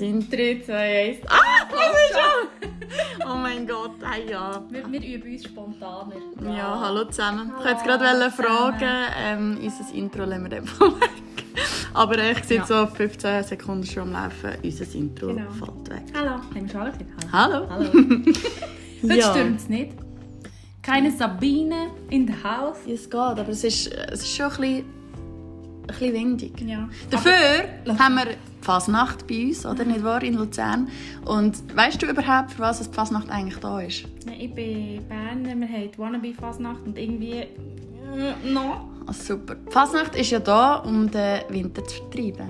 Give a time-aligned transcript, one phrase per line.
[0.00, 1.18] sind 3, 2, 1.
[1.28, 1.36] Ah,
[1.68, 2.70] ich schon!
[3.30, 4.64] Oh mein Gott, hey ja.
[4.70, 6.14] Wir, wir üben uns spontaner.
[6.42, 7.52] Ja, hallo zusammen.
[7.60, 8.88] Ich wollte gerade fragen,
[9.22, 11.10] ähm, unser Intro lassen wir einfach weg.
[11.94, 12.66] Aber ich sehe Ja.
[12.66, 15.50] so auf 15 Sekunden schon am Laufen, unser Intro Genau.
[15.52, 16.02] fällt weg.
[16.16, 16.30] Hallo.
[16.30, 17.12] Haben wir schon alle gesehen?
[17.32, 17.66] Hallo.
[17.70, 17.90] Hallo.
[19.02, 19.30] Heute Ja.
[19.30, 19.92] stürmt es nicht.
[20.82, 22.78] Keine Sabine in the house.
[22.86, 24.84] Ja, es geht, aber es ist, es ist schon ein bisschen,
[25.92, 26.60] bisschen windig.
[26.60, 26.88] Ja.
[27.10, 27.32] Dafür
[27.98, 28.26] haben wir
[28.62, 30.88] Fasnacht bei uns, oder nicht wahr, in Luzern.
[31.24, 34.04] Und weißt du überhaupt, für was die Fasnacht eigentlich da ist?
[34.26, 37.32] Ja, Ich bin Berner, wir haben die Wannabe-Fasnacht und irgendwie...
[37.40, 37.46] äh,
[38.52, 38.88] No.
[39.06, 39.54] Ah, super.
[39.54, 42.48] Die Fasnacht ist ja da, um den Winter zu vertreiben.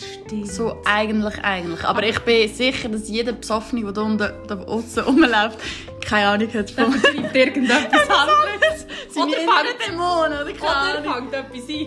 [0.00, 0.48] Stimmt.
[0.52, 1.84] So eigentlich, eigentlich.
[1.84, 4.18] Aber ich bin sicher, dass jeder Besoffene, der da unten
[4.48, 5.58] da außen rumläuft,
[6.04, 8.86] keine Ahnung hat von Das schreibt irgendetwas anderes.
[9.10, 11.30] seine Oder fängt- Dämonen oder keine Oder Ahnung.
[11.30, 11.86] fängt etwas ein.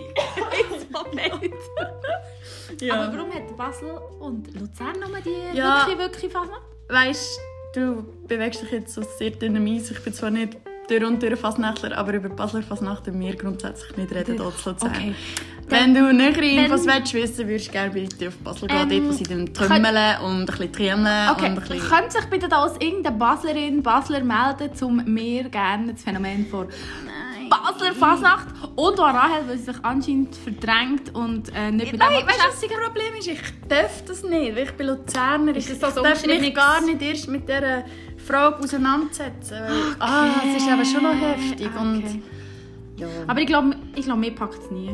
[1.14, 2.80] Ich weiß.
[2.80, 2.94] Ja.
[2.94, 3.90] Aber warum hat Basel
[4.20, 5.86] und Luzern nochmal die Ja.
[5.86, 6.62] wirklich, wirklich Fasnacht?
[6.88, 7.40] Weißt
[7.74, 9.90] du, bewegst dich jetzt so sehr dünnem Eis.
[9.90, 10.56] Ich bin zwar nicht
[10.88, 14.90] durch und durch Fasnächtler, aber über Basler Fasnacht wir grundsätzlich nicht reden, dort zu Luzern.
[14.90, 15.14] Okay.
[15.68, 19.04] Wenn du nähere Infos Wenn- willst, wissen würdest du gerne bitte auf Basel Ähm, gehen,
[19.04, 21.80] dort, wo sie dann trümmeln und ein bisschen tränen Okay, und ein bisschen...
[21.80, 26.68] könnte sich bitte da aus irgendeine Baslerin, Basler melden, um mir gerne das Phänomen von
[27.48, 32.20] Basler Fasnacht und auch Rahel, weil sie sich anscheinend verdrängt und äh, nicht mit Nein,
[32.20, 33.28] dem weißt du, das Problem ist?
[33.28, 35.56] Ich darf das nicht, weil ich bin Luzerner.
[35.56, 37.84] Ist ich das so darf mich gar nicht erst mit dieser
[38.24, 39.52] Frage auseinandersetzen.
[39.60, 41.68] Weil, Ah, es ist aber schon noch heftig.
[41.80, 42.22] Und, Okay.
[42.98, 43.06] ja.
[43.26, 44.90] Aber ich glaube, ich glaub, mir packt es nie.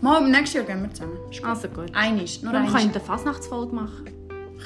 [0.00, 1.16] Mal, im nächsten Jahr gehen wir zusammen.
[1.26, 1.44] Gut.
[1.44, 1.86] Also gut.
[1.94, 2.72] Einisch, nur Wir einisch.
[2.72, 4.04] können eine Fasnachtsfolge machen.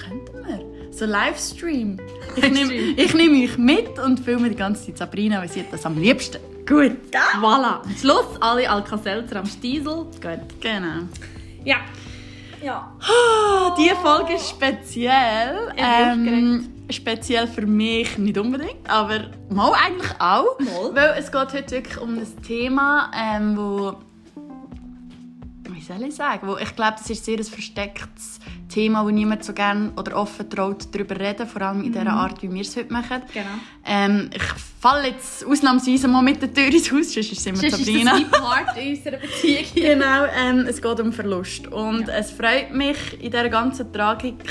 [0.08, 0.92] Könnten wir.
[0.92, 1.98] So Livestream.
[2.36, 5.72] Ich nehme ich nehm euch mit und filme die ganze Zeit Sabrina, weil sie hat
[5.72, 6.38] das am liebsten.
[6.66, 6.92] Gut.
[7.40, 7.82] Voilà.
[7.82, 10.04] Am Schluss alle Alka-Seltzer am Stiesel.
[10.20, 10.60] Gut.
[10.60, 11.06] Genau.
[11.64, 11.76] Ja.
[12.62, 12.92] Ja.
[13.00, 15.72] Ah, Diese Folge ist speziell.
[15.76, 20.58] Ähm, speziell für mich nicht unbedingt, aber mal eigentlich auch.
[20.58, 20.94] Mal.
[20.94, 23.96] Weil es geht heute wirklich um ein Thema, ähm, wo
[25.78, 29.44] wie soll ich sagen, wo ich glaube, das ist sehr ein verstecktes Thema, wo niemand
[29.44, 32.76] so gerne oder offen traut darüber reden, vor allem in der Art, wie wir es
[32.76, 33.22] heute machen.
[33.32, 33.46] Genau.
[33.86, 34.42] Ähm, ich
[34.80, 37.80] falle jetzt ausnahmsweise mal mit der Tür ins Haus, sonst ist es immer ist das
[37.80, 38.12] Sabrina.
[38.12, 39.64] mein Part unserer Beziehung.
[39.74, 41.68] Genau, ähm, es geht um Verlust.
[41.68, 44.44] Und es freut mich, in dieser ganzen Tragik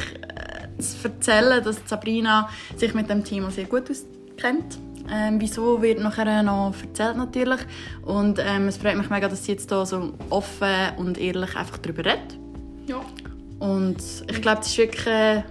[0.79, 4.79] zu erzählen, dass Sabrina sich mit dem Thema sehr gut auskennt.
[5.09, 7.61] Ähm, wieso wird nachher noch erzählt natürlich.
[8.03, 10.67] Und ähm, es freut mich mega, dass sie jetzt hier so offen
[10.97, 12.37] und ehrlich einfach darüber redet.
[12.87, 13.01] Ja.
[13.59, 13.97] Und
[14.29, 15.43] ich glaube, das ist wirklich äh,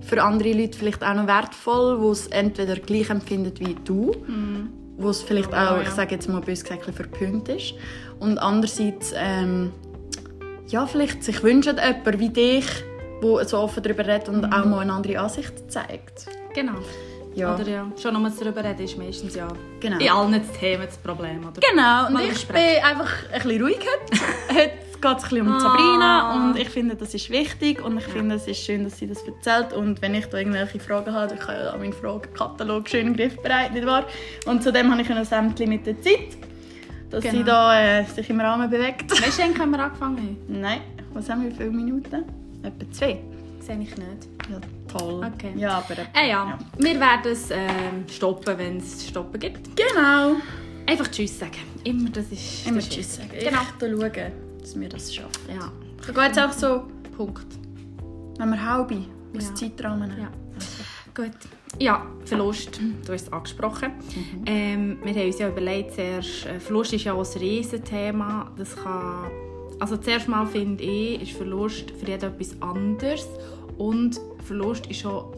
[0.00, 4.12] für andere Leute vielleicht auch noch wertvoll, die es entweder gleich empfinden wie du,
[4.96, 5.82] wo es vielleicht Ja, auch, ja.
[5.82, 7.74] ich sage jetzt mal bös gesagt, ein bisschen verpönt ist.
[8.18, 9.72] Und andererseits, ähm,
[10.68, 12.66] ja, vielleicht sich wünschen jemand wie dich,
[13.22, 16.26] der so offen darüber redet und auch mal eine andere Ansicht zeigt.
[16.54, 16.74] Genau.
[17.34, 17.86] Ja, Oder ja.
[18.00, 19.46] Schon nur darüber reden ist meistens ja
[19.78, 19.98] genau.
[19.98, 21.40] in allen das Thema das Problem.
[21.46, 21.60] Oder?
[21.60, 22.74] Genau, und Mal ich besprechen.
[22.76, 24.22] bin einfach ein bisschen ruhig heute.
[24.60, 24.70] heute
[25.00, 25.60] geht es ein bisschen um Ah.
[25.60, 29.06] Sabrina und ich finde, das ist wichtig und ich finde, es ist schön, dass sie
[29.06, 33.14] das erzählt und wenn ich da irgendwelche Fragen habe, ich habe ja meinen Fragenkatalog schön
[33.16, 34.06] griffbereit, nicht wahr?
[34.46, 36.36] Und zudem habe ich ein Sämtchen mit der Zeit,
[37.10, 37.44] dass sie Genau.
[37.44, 39.10] da äh, sich im Rahmen bewegt.
[39.12, 40.36] Weißt du, wann haben wir angefangen?
[40.48, 40.80] Nein,
[41.14, 42.24] was haben wir, wie viele Minuten?
[42.62, 43.20] Etwa zwei.
[43.60, 44.28] Sehe ich nicht.
[44.50, 45.24] Ja, toll.
[45.34, 45.52] Okay.
[45.56, 45.92] Ja, aber...
[45.92, 46.58] etwa, Äh, ja.
[46.78, 49.76] Wir werden es ähm, stoppen, wenn es stoppen gibt.
[49.76, 50.36] Genau.
[50.86, 51.58] Einfach Tschüss sagen.
[51.84, 52.66] Immer, das ist...
[52.66, 53.28] Immer Tschüss sagen.
[53.30, 53.60] Genau.
[53.62, 55.30] Ich schaue, dass wir das schaffen.
[55.48, 55.70] Ja.
[56.00, 56.82] Ich gehe jetzt auch so,
[57.16, 57.46] Punkt.
[58.38, 59.04] wenn wir halbe,
[59.36, 59.54] aus Ja.
[59.54, 60.30] Zeitrahmen Ja.
[61.14, 61.32] Gut.
[61.78, 62.80] Ja, Verlust.
[63.06, 63.92] Du hast es angesprochen.
[64.14, 64.44] Mhm.
[64.46, 68.50] Ähm, wir haben uns ja überlegt, zuerst, äh, Verlust ist ja auch ein Riesenthema.
[68.56, 69.30] Das kann...
[69.80, 73.26] Also zuerst mal finde ich, ist Verlust für jeden etwas anderes.
[73.78, 75.32] Und Verlust ist auch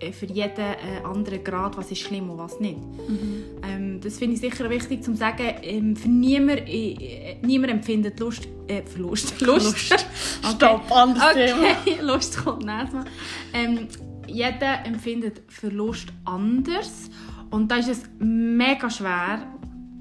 [0.00, 2.78] äh, für jeden äh, anderen Grad, was ist schlimm und was nicht.
[2.78, 3.44] Mhm.
[3.62, 5.54] Ähm, das finde ich sicher wichtig zu sagen.
[5.62, 9.40] Ähm, für niemand, äh, niemand empfindet Lust, äh, Verlust.
[9.40, 10.06] Lust.
[10.42, 11.66] Stopp, anderes Thema.
[11.80, 13.04] Okay, Lust kommt nächstes Mal.
[13.52, 13.88] Ähm,
[14.26, 17.10] jeder empfindet Verlust anders.
[17.50, 19.46] Und da ist es mega schwer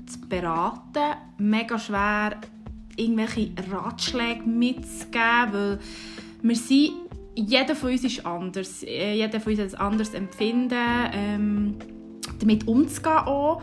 [0.07, 2.37] zu beraten, mega schwer
[2.97, 5.79] irgendwelche Ratschläge mitzugeben, weil
[6.41, 6.91] wir sind,
[7.35, 8.83] jeder von uns ist anders.
[8.83, 10.77] Äh, Jeder von uns hat ein anderes Empfinden,
[11.13, 11.75] ähm,
[12.39, 13.61] damit umzugehen auch.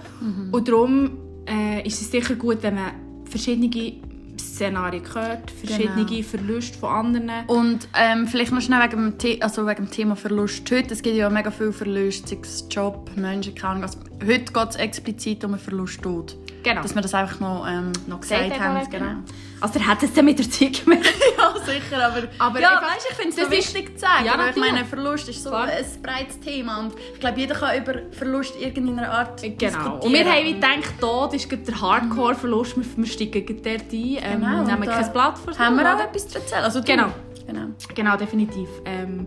[0.51, 1.11] Und darum
[1.47, 2.91] äh, ist es sicher gut, wenn man
[3.27, 3.93] verschiedene
[4.39, 6.23] Szenarien hört, verschiedene Genau.
[6.23, 7.31] Verluste von anderen.
[7.47, 10.93] Und ähm, vielleicht noch schnell wegen dem, The also wegen dem Thema Verlust heute.
[10.95, 13.99] Es gibt ja mega viel Verlust, sei es Job, Menschen, keine Ahnung was.
[14.27, 16.37] heute geht es explizit um einen Verlusttod.
[16.63, 16.83] Genau.
[16.83, 18.77] Dass wir das einfach noch, ähm, noch gesagt gesagt haben.
[18.79, 18.91] haben.
[18.91, 19.13] Genau.
[19.61, 21.07] Also er hat es dann mit der Zeit gemerkt.
[21.39, 24.25] ja, sicher, aber, Aber ja, weißt, ich finde es so wichtig zu sagen.
[24.25, 25.65] Ja, weil ich meine, Verlust ist so Klar.
[25.65, 29.57] ein breites Thema und ich glaube, jeder kann über Verlust irgendeiner Art Genau.
[29.59, 30.01] diskutieren.
[30.01, 32.77] Und wir haben wie gedacht, Tod ist der Hardcore-Verlust.
[32.77, 36.29] Wir, wir steigen dort ein, ähm, Genau, nehmen kein Blatt vor Haben wir auch etwas
[36.29, 36.65] zu erzählen?
[36.65, 36.83] Also.
[36.83, 37.09] Genau.
[37.47, 37.67] genau.
[37.95, 38.69] Genau, definitiv.
[38.87, 39.27] Ähm,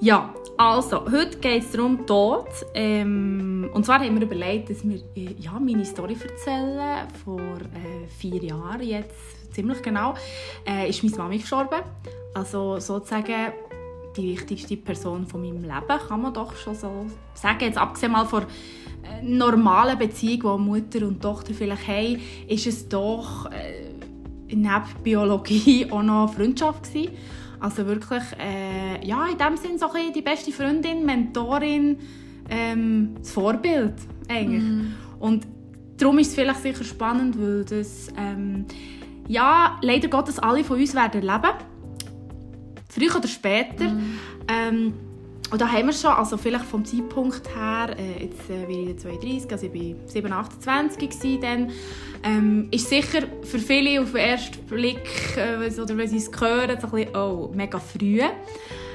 [0.00, 2.46] ja, also, heute geht es darum, Tod.
[2.74, 7.08] Ähm, und zwar haben wir überlegt, dass wir äh, ja, meine Story erzählen.
[7.24, 10.14] Vor äh, vier Jahren jetzt, ziemlich genau,
[10.66, 11.82] äh, ist meine Mami gestorben.
[12.34, 13.52] Also sozusagen
[14.16, 17.64] die wichtigste Person von meinem Leben, kann man doch schon so sagen.
[17.64, 22.88] Jetzt abgesehen mal von äh, normalen Beziehung, die Mutter und Tochter vielleicht haben, ist es
[22.88, 23.90] doch äh,
[24.48, 27.12] neben Biologie auch noch Freundschaft gewesen.
[27.62, 31.96] Also wirklich, äh, ja, in dem Sinn so ein bisschen die beste Freundin, Mentorin,
[32.50, 33.94] ähm, das Vorbild
[34.28, 34.64] eigentlich.
[35.20, 35.46] Und
[35.96, 38.64] darum ist es vielleicht sicher spannend, weil das, ähm,
[39.28, 41.52] ja, leider Gottes alle von uns werden leben.
[42.88, 43.84] Früher oder später.
[44.48, 44.94] Ähm,
[45.52, 48.98] und da haben wir schon, also vielleicht vom Zeitpunkt her, äh, jetzt äh, bin ich
[48.98, 51.70] 32, also ich war 7, 28 gewesen dann,
[52.24, 56.78] ähm, ist sicher für viele auf den ersten Blick, äh, oder wenn sie es hören,
[56.80, 58.20] so ein bisschen, oh, mega früh.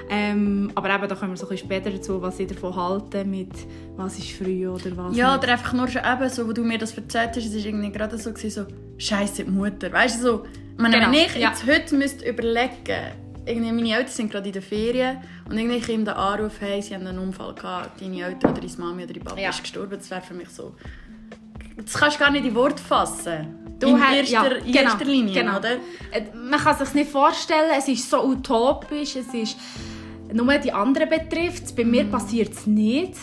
[0.10, 3.30] Ähm, aber eben, da kommen wir so ein bisschen später dazu, was sie davon halten,
[3.30, 3.52] mit
[3.98, 5.44] was ist früh oder was Ja, nicht.
[5.44, 7.92] oder einfach nur schon eben so, wo du mir das erzählt hast, es war irgendwie
[7.92, 9.92] gerade so, gewesen, so «Scheisse die Mutter».
[9.92, 11.50] Weißt du, so, ich meine, Genau, wenn ich ja.
[11.50, 13.12] jetzt heute müsste überlegen
[13.48, 15.18] irgendwie meine Eltern sind gerade in den Ferien
[15.50, 18.74] und irgendwie kommt der Anruf, hey, sie haben einen Unfall gehabt, deine Eltern oder deine
[18.78, 19.50] Mami oder deine Papa Ja.
[19.50, 20.76] ist gestorben, das wäre für mich so...
[21.84, 23.56] Das kannst du gar nicht in Worte fassen.
[23.80, 25.58] Du in hast- erster, ja, in genau, erster Linie, genau.
[25.58, 25.74] oder?
[26.12, 29.58] Äh, Man kann sich nicht vorstellen, es ist so utopisch, es ist
[30.34, 33.14] nur die anderen betrifft Bei mir passiert es nicht.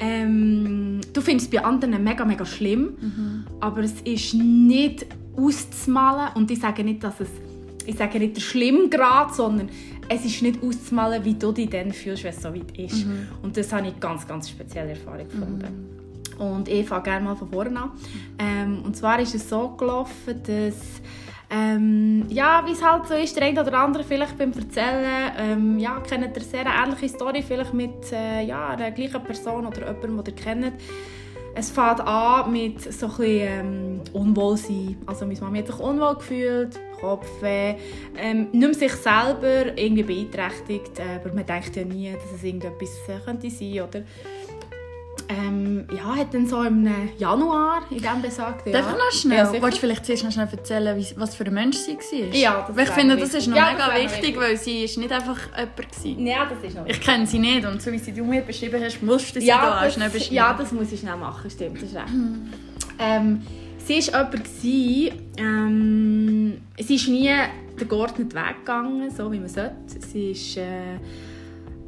[0.00, 5.06] Ähm, du findest es bei anderen mega, mega schlimm, aber es ist nicht
[5.36, 7.28] auszumalen und ich sage nicht, dass es
[7.88, 9.70] ich sage nicht der Schlimmgrad, sondern
[10.08, 13.06] es ist nicht auszumalen, wie du dich dann fühlst, wenn es so weit ist.
[13.42, 15.88] Und das habe ich eine ganz, ganz spezielle Erfahrung gefunden.
[16.38, 17.90] Und ich fange gerne mal von vorne an.
[18.38, 21.02] Ähm, und zwar ist es so gelaufen, dass
[21.50, 25.78] ähm, ja, wie es halt so ist, der eine oder andere vielleicht beim Erzählen, ähm,
[25.78, 29.78] ja, kennt ihr eine sehr ähnliche Story, vielleicht mit äh, ja, einer gleichen Person oder
[29.78, 30.72] jemandem, den ihr kennt.
[31.54, 34.98] Es fängt an mit so ein bisschen ähm, Unwohlsein.
[35.06, 37.74] Also meine Mama hat sich unwohl gefühlt, Kopfweh,
[38.16, 42.44] ähm, nicht mehr sich selber irgendwie beeinträchtigt, äh, aber man denkt ja nie, dass es
[42.44, 44.02] irgendetwas äh, könnte sein oder
[45.30, 49.36] ähm, ja, hat dann so im Januar in diesem besagten Darf ich noch schnell?
[49.38, 49.52] Ja.
[49.52, 52.34] Willst du vielleicht zuerst noch schnell erzählen, was für ein Mensch sie war?
[52.34, 54.40] Ja, das Weil ich finde, das ist noch Ja, mega wichtig, wichtig.
[54.40, 56.26] weil sie ist nicht einfach jemand war.
[56.26, 58.82] Ja, das ist noch Ich kenne sie nicht und so wie sie du mir beschrieben
[58.82, 60.34] hast, musst du sie da ja, auch schnell beschreiben.
[60.34, 62.08] ja, das muss ich schnell machen, stimmt, das ist recht.
[62.98, 63.42] Ähm,
[63.88, 67.30] sie war jemand, ähm, sie ist nie
[67.80, 69.74] den geordneten Weg gegangen, so wie man sollte.
[69.98, 70.98] Sie war äh,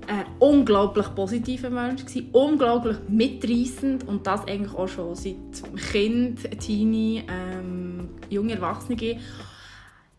[0.08, 5.36] ein unglaublich positiver Mensch, gewesen, unglaublich mitreißend und das eigentlich auch schon seit
[5.92, 9.18] Kind, Teenie, ähm, junge Erwachsene.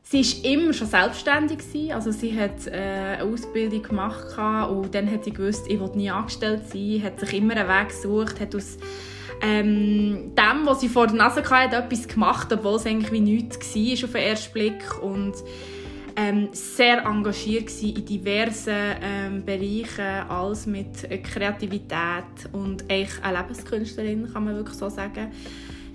[0.04, 1.60] Sie war immer schon selbstständig.
[1.94, 4.38] Also sie hat äh, eine Ausbildung gemacht
[4.69, 7.89] und dann hat sie gewusst, ich will nie angestellt sein, hat sich immer einen Weg
[7.89, 8.77] gesucht, hat aus
[9.42, 13.76] ähm, dem, was sie vor der Nase hatte, etwas gemacht, obwohl es eigentlich wie nichts
[13.76, 15.34] war auf den ersten Blick und
[16.16, 24.32] ähm, sehr engagiert in diversen ähm, Bereichen, alles mit äh, Kreativität und eigentlich eine Lebenskünstlerin,
[24.32, 25.32] kann man wirklich so sagen.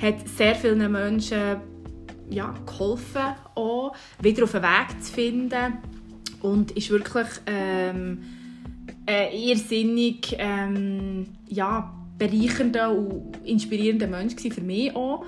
[0.00, 1.56] Hat sehr vielen Menschen
[2.28, 5.78] ja, geholfen, auch, wieder auf den Weg zu finden
[6.42, 8.22] und ist wirklich ähm,
[9.06, 15.24] ein irrsinnig ähm, ja, bereichernder und inspirierender Mensch für mich auch.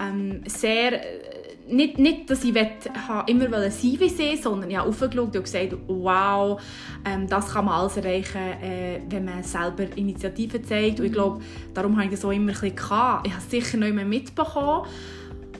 [0.00, 2.90] Ähm, sehr, äh, nicht, nicht, dass ich wett,
[3.26, 6.60] immer sein wie sie, sondern ich habe aufgeschaut und gesagt, wow,
[7.04, 11.00] ähm, das kann man alles erreichen, äh, wenn man selber Initiativen zeigt.
[11.00, 11.40] Und ich glaube,
[11.74, 12.74] darum habe ich das auch immer ein bisschen.
[12.74, 14.86] Ich habe es sicher nicht mehr mitbekommen,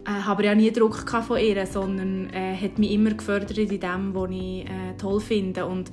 [0.04, 4.14] äh, habe ja nie Druck von ihr, sondern äh, hat mich immer gefördert in dem,
[4.14, 5.66] was ich äh, toll finde.
[5.66, 5.90] Und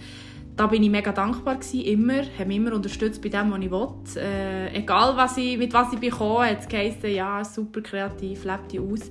[0.59, 3.71] da bin ich mega dankbar gewesen, immer, habe mich immer unterstützt bei dem, was ich
[3.71, 4.21] will.
[4.21, 8.73] Äh, egal was ich, mit was ich bekomme, hat es geheißen, ja, super kreativ, lebt
[8.73, 9.09] die aus.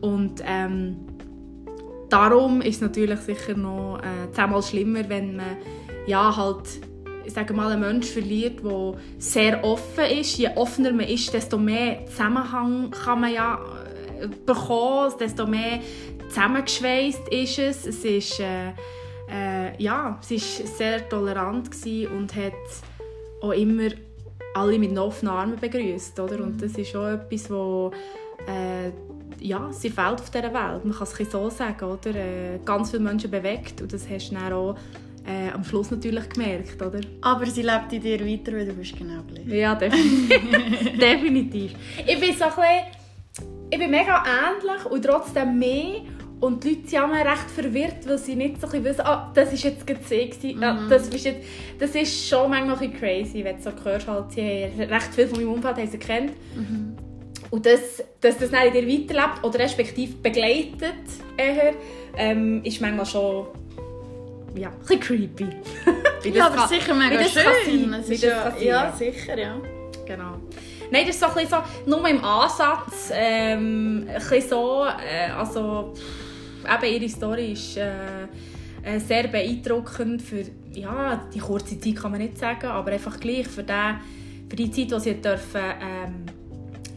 [0.00, 0.96] Und ähm,
[2.08, 5.58] darum ist es natürlich sicher noch äh, zehnmal schlimmer, wenn man
[6.08, 6.80] ja halt
[7.24, 10.38] ich sage mal, einen Menschen verliert, der sehr offen ist.
[10.38, 13.60] Je offener man ist, desto mehr Zusammenhang kann man ja
[14.20, 15.78] äh, bekommen, desto mehr
[16.30, 17.86] zusammengeschweißt ist es.
[17.86, 18.72] Es ist, äh,
[19.30, 21.70] äh, ja, sie ist sehr tolerant
[22.14, 22.52] und hat
[23.42, 23.90] auch immer
[24.54, 26.42] alle mit offenen Armen begrüßt, oder?
[26.42, 27.92] Und das ist schon etwas, wo
[28.46, 28.90] äh,
[29.40, 30.84] ja, sie fehlt auf dieser Welt.
[30.84, 32.14] Man kann es so sagen, oder?
[32.14, 34.76] Äh, ganz viele Menschen bewegt und das hast du dann auch
[35.26, 37.00] äh, am Schluss natürlich gemerkt, oder?
[37.20, 39.46] Aber sie lebt in dir weiter, weil du bist genau gleich.
[39.46, 40.98] Ja, definitiv.
[40.98, 41.74] definitiv.
[42.06, 46.02] Ich bin so ein bisschen, ich bin mega ähnlich und trotzdem mehr
[46.40, 49.52] und die Leute sind immer recht verwirrt, weil sie nicht so ein wissen, ah, das
[49.52, 50.62] ist jetzt gerade sie mhm.
[50.62, 51.40] ja, das, ist jetzt,
[51.78, 54.42] das ist schon manchmal ein bisschen crazy, wenn du so hörst, halt, sie
[54.78, 56.32] recht viel von meinem Umfeld haben sie kennt.
[56.56, 56.96] Mhm.
[57.50, 60.94] Und das, dass das dann in dir weiterlebt oder respektive begleitet,
[61.36, 61.74] eher,
[62.16, 63.46] ähm, ist manchmal schon
[64.54, 65.48] ja, ein bisschen creepy.
[66.32, 67.90] ja, aber kann, sicher mega schön.
[67.90, 69.56] Sein, ist ja, ja, sicher, ja.
[70.06, 70.36] Genau.
[70.90, 75.30] Nein, das ist so ein bisschen so, nur im Ansatz, ähm, ein bisschen so, äh,
[75.30, 75.94] also,
[76.64, 78.24] eben ihre Story ist äh,
[78.82, 83.46] äh, sehr beeindruckend für, ja, die kurze Zeit kann man nicht sagen, aber einfach gleich
[83.46, 83.98] für, den,
[84.48, 86.26] für die Zeit, die sie dürfen, ähm,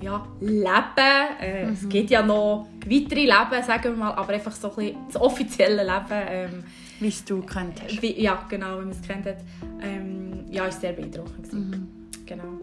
[0.01, 1.39] ja, leben.
[1.39, 1.73] Äh, mhm.
[1.73, 5.21] Es gibt ja noch weitere Leben, sagen wir mal, aber einfach so ein bisschen das
[5.21, 6.27] offizielle Leben.
[6.27, 6.63] Ähm,
[6.99, 8.01] wie es du kennt hast.
[8.01, 9.37] Wie, ja, genau, wie man es kennt hat.
[9.81, 11.51] Ähm, ja, ist sehr beeindruckend.
[11.51, 11.87] Mhm.
[12.25, 12.59] Genau.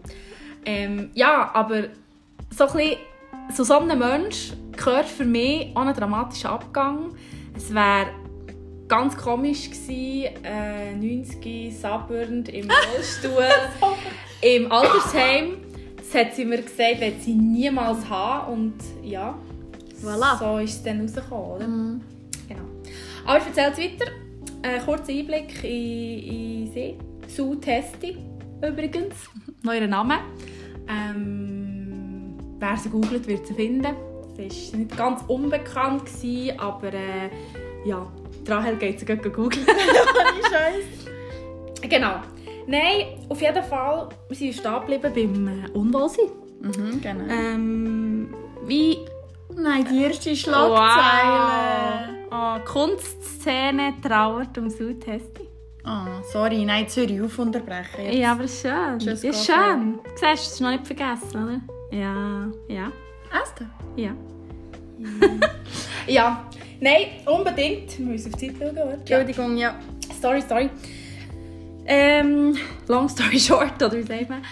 [0.65, 1.83] Ähm, ja, aber
[2.49, 2.97] so ein bisschen,
[3.53, 7.15] zu so einem Mensch gehört für mich auch ein dramatischer Abgang.
[7.55, 8.07] Es wäre
[8.87, 13.47] ganz komisch gewesen, äh, 90 sabbernd im Rollstuhl,
[14.41, 15.57] im Altersheim
[16.11, 18.53] das hat sie mir gesagt, wird sie niemals haben.
[18.53, 19.37] Und ja,
[20.03, 20.37] voilà.
[20.37, 21.51] so ist es dann rausgekommen.
[21.51, 21.67] Oder?
[21.67, 22.01] Mhm.
[22.47, 22.63] Genau.
[23.25, 24.11] Aber ich erzähle es weiter.
[24.63, 26.97] Ein kurzer Einblick in, in sie.
[27.27, 28.17] Sue Testi
[28.61, 29.15] übrigens.
[29.63, 30.15] Neuer Name.
[30.87, 31.60] Ähm,
[32.61, 33.95] wer sie googelt, wird sie finden.
[34.37, 37.29] Sie war nicht ganz unbekannt, gewesen, aber äh,
[37.83, 38.07] ja,
[38.47, 39.65] Rahel geht sie googeln.
[40.51, 41.87] Scheiße.
[41.89, 42.21] Genau.
[42.67, 46.25] Nein, auf jeden Fall, wir sind stehen geblieben beim äh, Unwohlsein.
[46.61, 47.25] Mhm, genau.
[47.29, 48.33] Ähm,
[48.65, 48.97] wie...
[49.53, 52.07] Nein, die erste Schlagzeile.
[52.29, 52.57] Wow.
[52.61, 55.49] Oh, Kunstszene trauert um Südhesti.
[55.85, 58.05] Oh, sorry, nein, Zürich auf unterbrechen.
[58.05, 58.15] Jetzt.
[58.15, 58.99] Ja, aber schön.
[58.99, 59.99] Just ja, schön.
[60.03, 61.61] Du siehst, es ist noch nicht vergessen, oder?
[61.91, 62.91] Ja, ja.
[63.57, 63.65] Du?
[64.01, 64.13] Ja.
[66.07, 66.49] ja.
[66.79, 67.97] Nein, unbedingt.
[67.99, 68.93] Wir müssen auf die Zeit schauen, oder?
[68.93, 69.79] Entschuldigung, ja.
[70.21, 70.69] Sorry, sorry.
[71.85, 72.57] Ähm,
[72.87, 74.43] long story short, oder wie sagt man?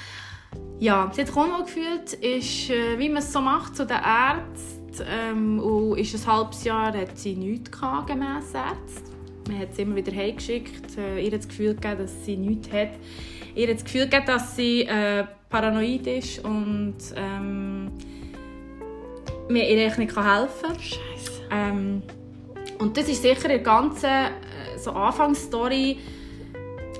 [0.79, 4.79] Ja, sie hat unwohl gefühlt, ist, wie man es so macht, zu den Ärzten.
[5.09, 9.09] Ähm, und ist ein halbes Jahr hat sie nichts gehabt, gemäss Ärzten.
[9.47, 10.97] Man hat sie immer wieder heimgeschickt.
[10.97, 12.91] Äh, ihr das Gefühl gegeben, dass sie nichts hat.
[13.59, 17.91] Ihr das Gefühl gegeben, dass sie äh, paranoid ist und ähm,
[19.49, 20.79] mir ihr nicht helfen kann.
[20.79, 21.41] Scheiße.
[21.51, 22.01] Ähm,
[22.79, 25.97] und das ist sicher eine ganze äh, so Anfangsstory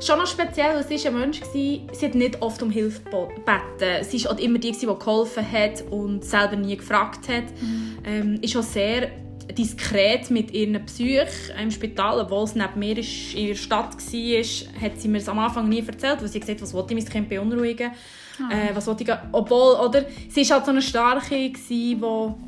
[0.02, 4.04] schon noch speziell, weil sie ein Mensch war, sie hat nicht oft um Hilfe gebeten.
[4.04, 7.46] Sie war immer die, die geholfen hat und selber nie gefragt hat.
[7.62, 7.98] Mhm.
[8.06, 9.10] Ähm, ist auch sehr
[9.58, 11.28] diskret mit ihren Psyche
[11.62, 15.30] im Spital, obwohl es neben mir ist, in der Stadt war, hat sie mir es
[15.30, 17.92] am Anfang nie erzählt, weil sie gesagt hat, was wollte ich mein Kind beunruhigen.
[18.38, 18.52] Mhm.
[18.52, 21.98] Äh, was wollte ich, obwohl, oder, sie war halt so eine Starke, die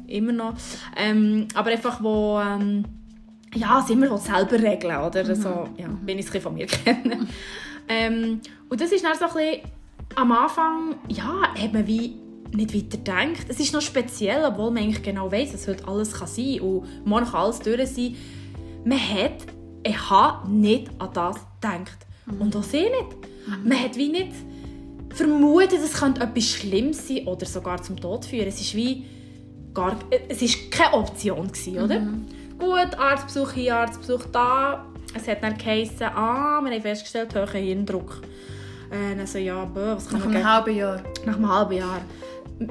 [0.07, 0.53] immer noch,
[0.95, 2.85] ähm, aber einfach, wo, ähm,
[3.53, 5.23] ja, sie immer selber regeln, oder?
[5.23, 5.35] Mhm.
[5.35, 7.27] So, ja, wenn ich es von mir kenne.
[7.89, 9.71] ähm, und das ist dann so ein bisschen,
[10.15, 12.15] am Anfang, ja, hat man wie
[12.53, 13.45] nicht weiter gedacht.
[13.47, 16.67] Es ist noch speziell, obwohl man eigentlich genau weiß, dass heute alles kann sein kann
[16.67, 18.15] und morgen kann alles durch sein.
[18.83, 19.45] Man hat,
[19.83, 21.97] ich habe nicht an das gedacht.
[22.25, 22.41] Mhm.
[22.41, 22.93] Und auch sie nicht.
[23.47, 23.69] Mhm.
[23.69, 24.33] Man hat wie nicht
[25.09, 28.47] vermutet, es könnte etwas Schlimmes sein oder sogar zum Tod führen.
[28.47, 29.05] Es ist wie
[29.73, 29.97] gar,
[30.29, 31.99] es ist keine Option gewesen, oder?
[31.99, 32.25] Mhm
[32.61, 34.85] gut, Arztbesuch hier, Arztbesuch da.
[35.13, 38.21] Es hat dann geheißen, ah, wir haben festgestellt, hoher Hirndruck.
[38.91, 41.01] Äh, also ja, bö, was kann Nach einem halben Jahr.
[41.25, 42.01] Nach einem halben Jahr.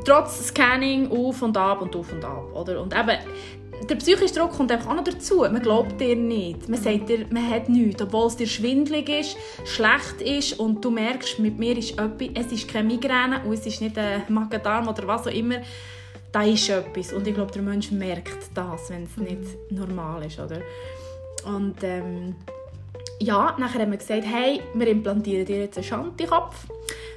[0.04, 2.54] Trotz Scanning auf und ab und auf und ab.
[2.54, 2.80] Oder?
[2.80, 3.18] Und eben,
[3.88, 5.38] der psychische Druck kommt einfach auch noch dazu.
[5.38, 6.68] Man glaubt dir nicht.
[6.68, 8.00] Man sagt dir, man hat nichts.
[8.02, 12.52] Obwohl es dir schwindelig ist, schlecht ist und du merkst, mit mir ist etwas, es
[12.52, 15.56] ist keine Migräne und es ist nicht ein Magen-Darm oder was auch immer
[16.32, 17.12] da ist etwas.
[17.12, 20.38] Und ich glaube, der Mensch merkt das, wenn es nicht normal ist.
[20.38, 20.60] Oder?
[21.44, 22.36] Und ähm,
[23.20, 26.66] ja, nachher haben wir gesagt, hey, wir implantieren dir jetzt einen Schantikopf.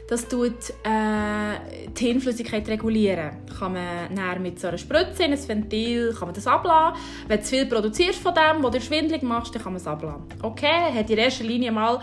[0.07, 3.31] Das tut äh, die Hirnflüssigkeit regulieren.
[3.57, 6.99] Kann man näher mit so einer Spritze in ein Ventil kann man das abladen.
[7.27, 9.87] Wenn du zu viel produzierst von dem, was du schwindelig machst, dann kann man es
[9.87, 10.23] abladen.
[10.41, 11.99] Okay, hat in erster Linie mal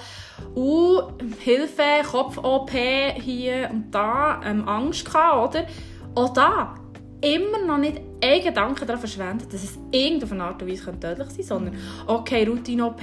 [0.56, 1.02] uh,
[1.40, 5.66] Hilfe, Kopf-OP hier und da ähm, Angst gehabt, oder?
[6.14, 6.74] Auch da
[7.20, 11.36] immer noch nicht einen Gedanken daran verschwendet, dass es irgendeine Art und Weise tödlich sein
[11.36, 13.02] könnte, sondern okay, Routine-OP,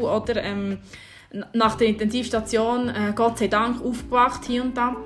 [0.00, 0.78] oder ähm,
[1.52, 4.96] nach der Intensivstation, äh, Gott sei Dank, aufgewacht hier und da.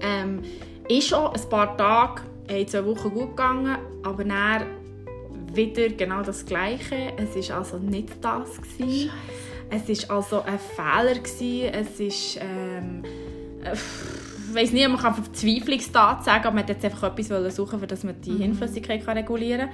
[0.00, 0.40] Ähm,
[0.88, 4.66] ist auch ein paar Tage, hey, zwei Wochen gut gegangen, aber dann
[5.54, 7.12] wieder genau das Gleiche.
[7.16, 8.56] Es war also nicht das.
[8.56, 9.10] Gewesen.
[9.70, 11.20] Es war also ein Fehler.
[11.20, 11.72] Gewesen.
[11.72, 12.38] Es ist...
[12.40, 13.02] Ähm,
[14.54, 17.86] ich weiß nicht, man kann Verzweiflungstat sagen, aber man wollte jetzt einfach etwas suchen, für
[17.86, 18.38] das man die mhm.
[18.38, 19.70] Hirnflüssigkeit regulieren kann.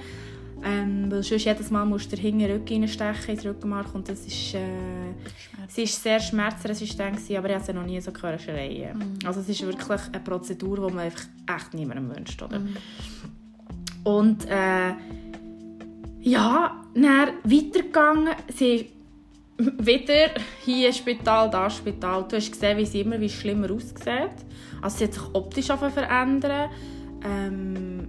[0.63, 4.25] Ähm, weil sonst jedes Mal musst du den hinten Rücken reinstechen ins Rückenmark und das
[4.25, 4.59] ist, äh,
[5.67, 8.97] sie ist sehr schmerzresistent gewesen, aber ich habe sie noch nie so schreien.
[8.97, 9.25] Mhm.
[9.25, 11.23] Also es ist wirklich eine Prozedur, die man einfach
[11.55, 12.59] echt niemandem wünscht, oder?
[12.59, 12.75] Mhm.
[14.03, 14.93] Und äh,
[16.21, 18.89] ja, dann weitergegangen, sie
[19.57, 20.31] wieder
[20.63, 22.25] hier Spital, da Spital.
[22.27, 24.45] Du hast gesehen, wie sie immer wie schlimmer aussieht.
[24.81, 26.69] Also sie hat sich optisch verändert.
[27.23, 28.07] Ähm,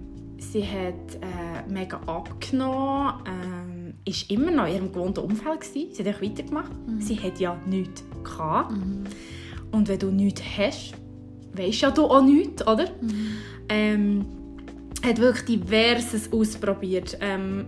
[0.51, 3.13] sie hat äh, mega abgenommen.
[3.25, 5.93] Ähm, ist immer noch in ihrem gewohnten Umfeld gewesen.
[5.93, 6.71] Sie hat auch weitergemacht.
[6.87, 7.01] Mhm.
[7.01, 8.71] Sie hat ja nichts gehabt.
[8.71, 9.03] Mhm.
[9.71, 10.93] Und wenn du nichts hast,
[11.53, 12.85] weisst ja du auch nichts, oder?
[13.01, 13.27] Mhm.
[13.69, 14.25] Ähm,
[15.03, 17.17] hat wirklich diverses ausprobiert.
[17.21, 17.65] Ähm,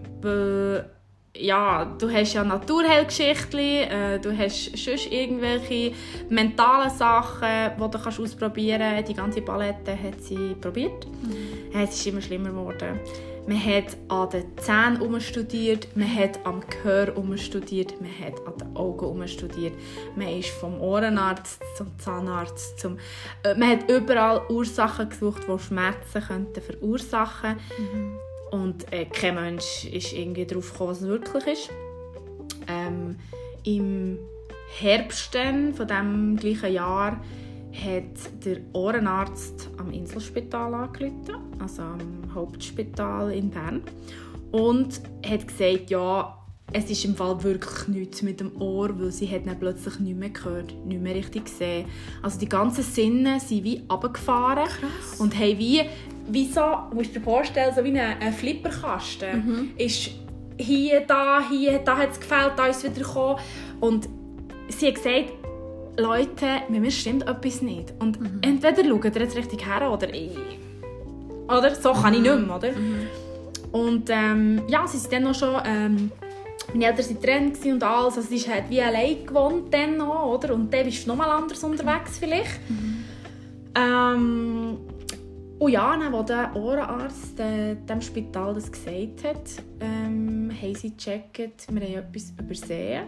[1.38, 5.94] ja, du hast ja Naturheilgeschichten, äh, du hast sonst irgendwelche
[6.30, 9.10] mentalen Sachen, die du kannst ausprobieren kannst.
[9.10, 11.06] Die ganze Palette hat sie probiert.
[11.06, 11.80] Mhm.
[11.80, 13.00] Es ist immer schlimmer geworden.
[13.48, 18.76] Man hat an den Zähnen umstudiert, man hat am Gehör umstudiert, man hat an den
[18.76, 19.74] Augen umstudiert.
[20.16, 22.98] Man ist vom Ohrenarzt zum Zahnarzt, zum
[23.44, 27.58] äh, man hat überall Ursachen gesucht, die Schmerzen könnten verursachen.
[27.78, 28.18] Mhm.
[28.56, 31.70] Und äh, kein Mensch ist irgendwie darauf gekommen, was es wirklich ist.
[32.70, 33.18] Ähm,
[33.66, 34.18] Im
[34.80, 35.36] Herbst
[35.76, 37.20] von dem gleichen Jahr
[37.74, 43.84] hat der Ohrenarzt am Inselspital angerufen, also am Hauptspital in Bern,
[44.52, 49.30] und hat gesagt, ja, es ist im Fall wirklich nichts mit dem Ohr, weil sie
[49.30, 51.88] hat dann plötzlich nicht mehr gehört, nicht mehr richtig gesehen.
[52.24, 54.70] Also die ganzen Sinne sind wie runtergefahren
[55.20, 55.82] und haben wie
[56.28, 56.62] wie so,
[56.94, 59.46] musst du dir vorstellen, so wie ein, Flipperkasten.
[59.46, 59.72] Mhm.
[59.78, 60.12] Ist
[60.58, 63.40] hier, da, hier, da hat es gefällt, da ist es wieder gekommen.
[63.80, 64.10] Und
[64.70, 65.34] sie hat gesagt,
[65.98, 67.94] Leute, mit mir stimmt etwas nicht.
[68.00, 68.40] Und mhm.
[68.42, 70.38] entweder schaut ihr jetzt richtig her oder ich.
[71.48, 71.76] Oder?
[71.76, 72.26] So kann mhm.
[72.26, 72.72] ich nicht mehr, oder?
[72.72, 73.08] Mhm.
[73.72, 75.56] Und ähm, ja, sie sind dann noch schon...
[75.66, 76.12] Ähm,
[76.74, 78.18] meine Eltern waren getrennt und alles.
[78.18, 80.54] Also sie hat wie allein gewohnt dann noch, oder?
[80.54, 82.60] Und dann bist du noch mal anders unterwegs vielleicht.
[82.70, 83.06] Mhm.
[83.76, 84.78] Ähm,
[85.58, 90.92] und ja, dann, als der Ohrenarzt äh, dem Spital das gesagt hat, ähm, haben sie
[90.92, 93.06] gecheckt, wir haben etwas übersehen.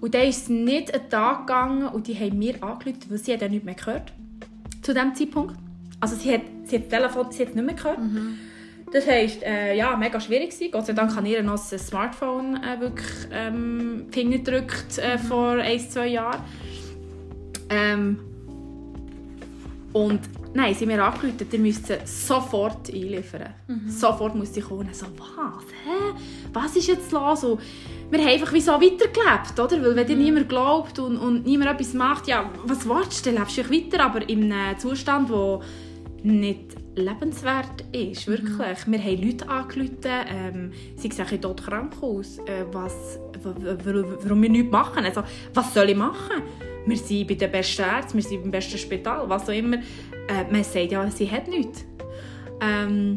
[0.00, 3.32] Und dann ist es nicht einen Tag gegangen und die haben mir angerufen, weil sie
[3.32, 4.12] hat nicht mehr gehört.
[4.82, 5.54] Zu diesem Zeitpunkt.
[6.00, 8.00] Also sie hat, sie hat das Telefon sie hat nicht mehr gehört.
[8.00, 8.38] Mhm.
[8.92, 10.72] Das heisst, äh, ja, mega schwierig gewesen.
[10.72, 15.20] Gott sei Dank hat ihr noch ein Smartphone äh, wirklich ähm, Finger gedrückt äh, mhm.
[15.20, 16.42] vor ein, zwei Jahren.
[17.70, 18.18] Ähm,
[19.94, 20.20] und
[20.54, 23.54] Nein, sie haben mir angerufen, ihr müsst sie sofort einliefern.
[23.68, 23.88] Mhm.
[23.88, 24.92] Sofort muss sie kommen.
[24.92, 25.64] So, was?
[25.84, 26.22] Hä?
[26.52, 27.42] Was ist jetzt los?
[27.44, 27.58] Und
[28.10, 29.82] wir haben einfach wie so weitergelebt, oder?
[29.82, 30.22] Weil wenn dir mhm.
[30.22, 33.30] niemand glaubt und, und niemand etwas macht, ja, was willst du?
[33.30, 35.60] Dann lebst du weiter, aber in einem Zustand, der
[36.22, 38.32] nicht lebenswert ist, mhm.
[38.32, 38.86] wirklich.
[38.86, 38.92] Mhm.
[38.92, 44.70] Wir haben Leute angerufen, ähm, sie sehen dort krank aus, äh, was, warum wir nichts
[44.70, 45.04] machen.
[45.04, 45.22] Also,
[45.54, 46.42] was soll ich machen?
[46.84, 49.78] wir sind bei den besten Ärzten, wir sind beim besten Spital, was auch immer.
[50.28, 51.84] Äh, man sagt ja, sie hat nichts.
[52.60, 53.16] Ähm,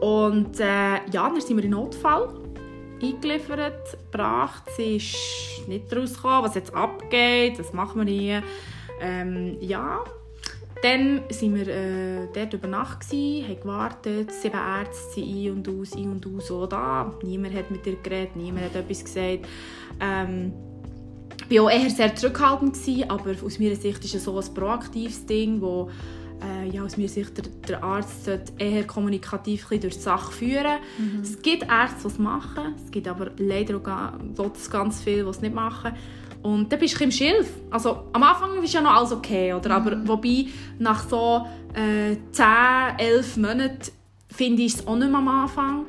[0.00, 2.28] und äh, ja, dann sind wir in Notfall
[3.02, 4.64] eingeliefert, gebracht.
[4.76, 8.42] Sie ist nicht rausgekommen, was jetzt abgeht, das machen wir hier.
[9.00, 10.02] Ähm, ja,
[10.82, 15.96] dann waren wir äh, dort über Nacht, gewesen, haben gewartet, sieben Ärzte ein und aus,
[15.96, 17.12] ein und aus, so da.
[17.22, 19.46] Niemand hat mit ihr geredet, niemand hat etwas gesagt.
[20.00, 20.52] Ähm,
[21.48, 24.54] ich war auch eher sehr zurückhaltend, gewesen, aber aus meiner Sicht ist es so ein
[24.54, 25.90] proaktives Ding, wo
[26.42, 31.20] äh, ja, aus meiner Sicht der, der Arzt eher kommunikativ durch die Sache führen mhm.
[31.22, 35.40] Es gibt Ärzte, die es machen, es gibt aber leider auch ganz viele, die es
[35.40, 35.92] nicht machen.
[36.42, 37.48] Und dann bist du im Schilf.
[37.70, 39.68] Also, am Anfang ist ja noch alles okay, oder?
[39.68, 39.86] Mhm.
[39.86, 40.46] aber wobei
[40.78, 42.46] nach so äh, 10,
[42.98, 43.92] 11 Monaten
[44.28, 45.86] finde ich es auch nicht mehr am Anfang.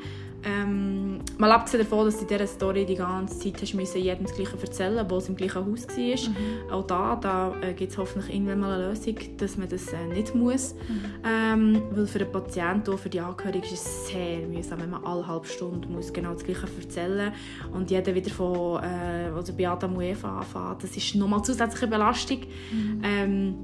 [0.47, 4.25] Ähm, mal abgesehen davon, dass du in dieser Story die ganze Zeit hast müssen, jedem
[4.25, 6.29] das Gleiche erzählen wo es im gleichen Haus war.
[6.29, 6.71] Mhm.
[6.71, 10.07] Auch da, da äh, gibt es hoffentlich irgendwann mal eine Lösung, dass man das äh,
[10.07, 10.73] nicht muss.
[10.73, 11.03] Mhm.
[11.25, 15.03] Ähm, weil für den Patienten und für die Angehörigen ist es sehr mühsam, wenn man
[15.03, 17.75] alle halbe Stunde muss genau das Gleiche erzählen muss.
[17.75, 20.83] Und jeder wieder von äh, also bei Adam und Eva anfängt.
[20.83, 22.39] Das ist nochmal zusätzliche Belastung.
[22.71, 23.01] Mhm.
[23.03, 23.55] Ähm,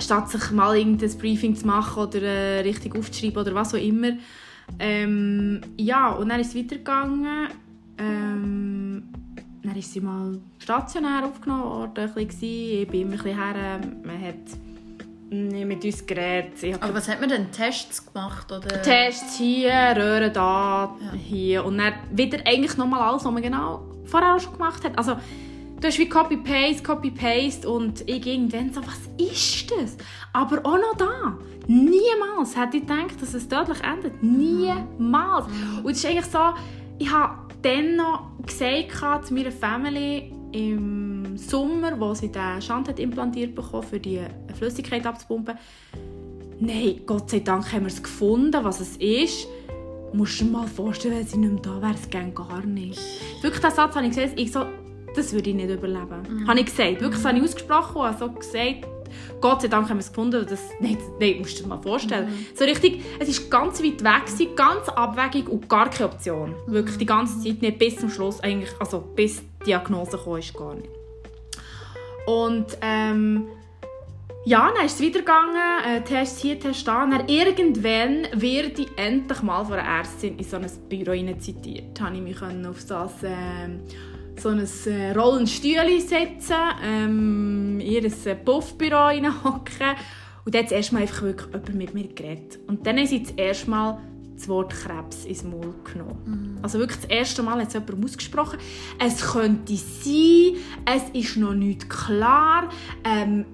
[0.00, 4.12] statt sich mal irgendein Briefing zu machen oder äh, richtig aufzuschreiben oder was auch immer,
[4.78, 7.48] ähm, ja, und dann ist es weitergegangen.
[7.98, 9.02] Ähm,
[9.62, 12.10] dann ist sie mal stationär aufgenommen worden.
[12.16, 12.82] Ein bisschen.
[12.82, 13.80] Ich bin immer ein bisschen her.
[14.04, 14.58] Man hat
[15.30, 16.62] nee, mit uns geredet.
[16.62, 17.50] Ich Aber was hat man denn?
[17.52, 18.50] Tests gemacht?
[18.50, 18.82] Oder?
[18.82, 21.64] Tests hier, Röhren da, hier.
[21.64, 24.96] Und dann wieder eigentlich nochmal alles, was man genau vorher auch schon gemacht hat.
[24.98, 25.16] Also,
[25.80, 29.96] du hast wie Copy-Paste, Copy-Paste und ich irgendwann so, was ist das?
[30.32, 31.38] Aber auch noch da.
[31.70, 34.20] Niemals hätte ich gedacht, dass es tödlich endet.
[34.24, 35.46] Niemals.
[35.84, 36.38] Und es ist eigentlich so,
[36.98, 42.98] ich habe dann noch gesagt zu meiner Family im Sommer, wo sie den Schand hat
[42.98, 44.20] implantiert bekommen, für die
[44.58, 45.56] Flüssigkeit abzupumpen.
[46.58, 49.46] Nein, Gott sei Dank haben wir es gefunden, was es ist.
[50.10, 53.00] Du musst dir mal vorstellen, wenn sie nicht mehr da wäre, es geht gar nicht.
[53.42, 54.64] Wirklich, diesen Satz habe ich gesagt, ich so,
[55.14, 56.22] das würde ich nicht überleben.
[56.28, 56.48] Mhm.
[56.48, 57.00] Habe ich gesagt.
[57.00, 58.88] Wirklich, das habe ich ausgesprochen und so gesagt,
[59.40, 60.46] Gott sei Dank haben wir es gefunden.
[60.48, 62.30] Das, nein, nein, musst du dir mal vorstellen.
[62.30, 62.46] Mhm.
[62.54, 66.54] So richtig, es war ganz weit weg, gewesen, ganz abwägig und gar keine Option.
[66.66, 66.72] Mhm.
[66.72, 70.54] Wirklich die ganze Zeit nicht, bis zum Schluss, eigentlich, also bis die Diagnose kam, ist
[70.54, 70.88] gar nicht.
[72.26, 73.48] Und ähm,
[74.44, 77.06] ja, dann ist es weitergegangen, äh, Test hier, Test da.
[77.06, 81.98] Dann irgendwann werde ich endlich mal von einer Ärztin in so ein Büro zitiert.
[81.98, 83.22] Da konnte ich mich auf das...
[83.22, 83.68] Äh,
[84.40, 89.96] so ein äh, rollendes Stühle setzen, ähm, ihr äh, Puffbüro hineinhocken
[90.44, 92.58] und dann hat erstmal einfach wirklich jemand mit mir geredet.
[92.66, 94.00] Und dann haben sie das erste Mal
[94.34, 96.56] das Wort Krebs ins Maul genommen.
[96.56, 96.58] Mhm.
[96.62, 98.58] Also wirklich das erste Mal hat es jemand ausgesprochen.
[98.98, 102.70] Es könnte sein, es ist noch nicht klar,
[103.04, 103.44] ähm,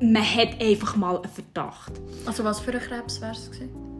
[0.00, 1.92] man hat einfach mal einen Verdacht.
[2.26, 3.93] Also was für ein Krebs wäre es gewesen?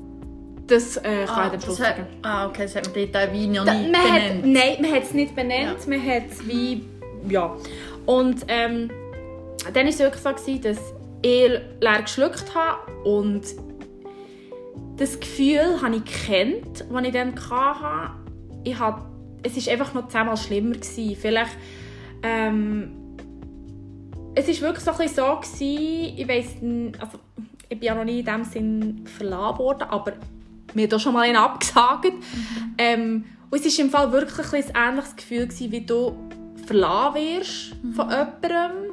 [0.67, 2.07] Das äh, kann ah, ich dir das sagen.
[2.23, 4.13] Ah, okay, das hat man dort auch wie noch Da- nicht benannt.
[4.13, 5.79] Hat, nein, man hat es nicht benannt.
[5.81, 5.89] Ja.
[5.89, 6.85] Man hat es wie...
[7.29, 7.55] Ja.
[8.07, 8.91] Und ähm,
[9.73, 10.79] dann war es wirklich so, gewesen, dass
[11.23, 11.51] ich
[11.81, 13.43] leer geschluckt habe und
[14.97, 18.15] das Gefühl habe ich gekannt, das ich dann hatte.
[18.63, 19.03] Ich hatte
[19.43, 20.75] es war einfach noch zehnmal schlimmer.
[20.75, 21.17] Gewesen.
[21.21, 21.57] Vielleicht...
[22.23, 23.05] Ähm,
[24.35, 27.19] es war wirklich so, ein bisschen so gewesen, ich weiss nicht, also
[27.69, 30.13] ich bin ja noch nie in dem Sinn verlassen worden, aber
[30.75, 32.13] mir auch schon mal einen abgesagt.
[32.79, 36.17] Ähm, und es war im Fall wirklich ein, ähnliches Gefühl, gewesen, wie du
[36.67, 38.91] verlassen wirst von jemandem,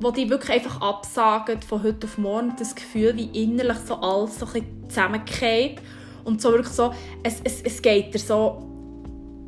[0.00, 2.54] wo dich wirklich einfach absagt von heute auf morgen.
[2.58, 5.80] Das Gefühl, wie innerlich so alles so ein zusammenfällt.
[6.24, 6.92] Und so wirklich so,
[7.22, 8.68] es, es, es geht dir so,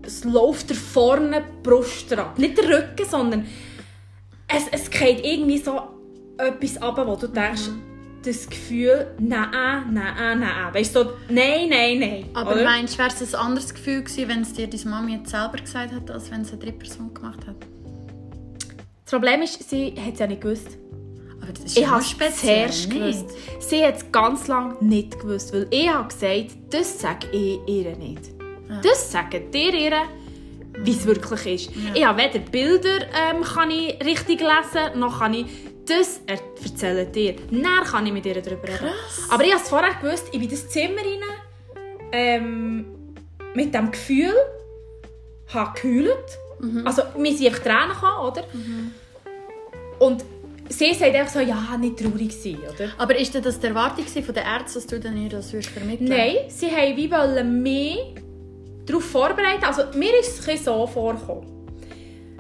[0.03, 2.39] es läuft dir vorne die Brust ab.
[2.39, 3.47] Nicht der Rücken, sondern
[4.49, 5.81] es, es geht irgendwie so
[6.37, 7.71] etwas ab, wo du denkst,
[8.25, 10.75] das Gefühl, nein, nein, nein.
[10.75, 12.25] Weißt du, so, nein, nein, nein.
[12.35, 12.65] Aber oder?
[12.65, 15.59] meinst du, wäre es ein anderes Gefühl gewesen, wenn es dir deine Mami jetzt selber
[15.59, 17.57] gesagt hat, als wenn es eine dritte Person gemacht hat?
[19.05, 20.79] Das Problem ist, sie hat es ja nicht gewusst.
[21.41, 23.27] Aber das ist Ich ja habe es zuerst gewusst.
[23.61, 27.97] Sie hat es ganz lange nicht gewusst, weil ich habe gesagt, das sage ich ihr
[27.97, 28.31] nicht.
[28.83, 29.93] Das sagt ihr ihr,
[30.83, 31.71] wie es wirklich ist.
[31.95, 35.47] Ich habe weder Bilder ähm, kann ich richtig lesen, noch kann ich
[35.87, 37.37] das er erzählen dir.
[37.51, 38.79] Dann kann ich mit ihr darüber reden.
[38.79, 39.29] Krass.
[39.31, 42.87] Aber ich habe es vorher gewusst, ich bin in das Zimmer rein, ähm,
[43.55, 44.35] mit dem Gefühl,
[45.53, 46.39] habe geheult.
[46.85, 48.45] Also, mir sind einfach Tränen gekommen, oder?
[49.99, 50.25] Und
[50.69, 52.91] sie sagt einfach so, ja, nicht traurig sein, oder?
[52.99, 56.37] Aber ist das die Erwartung von den Ärzten, dass du dann ihr das vermitteln Nein,
[56.49, 57.97] sie wollten wie wollen mehr
[58.87, 59.65] darauf vorbereiten.
[59.65, 61.47] Also mir ist es so vorgekommen.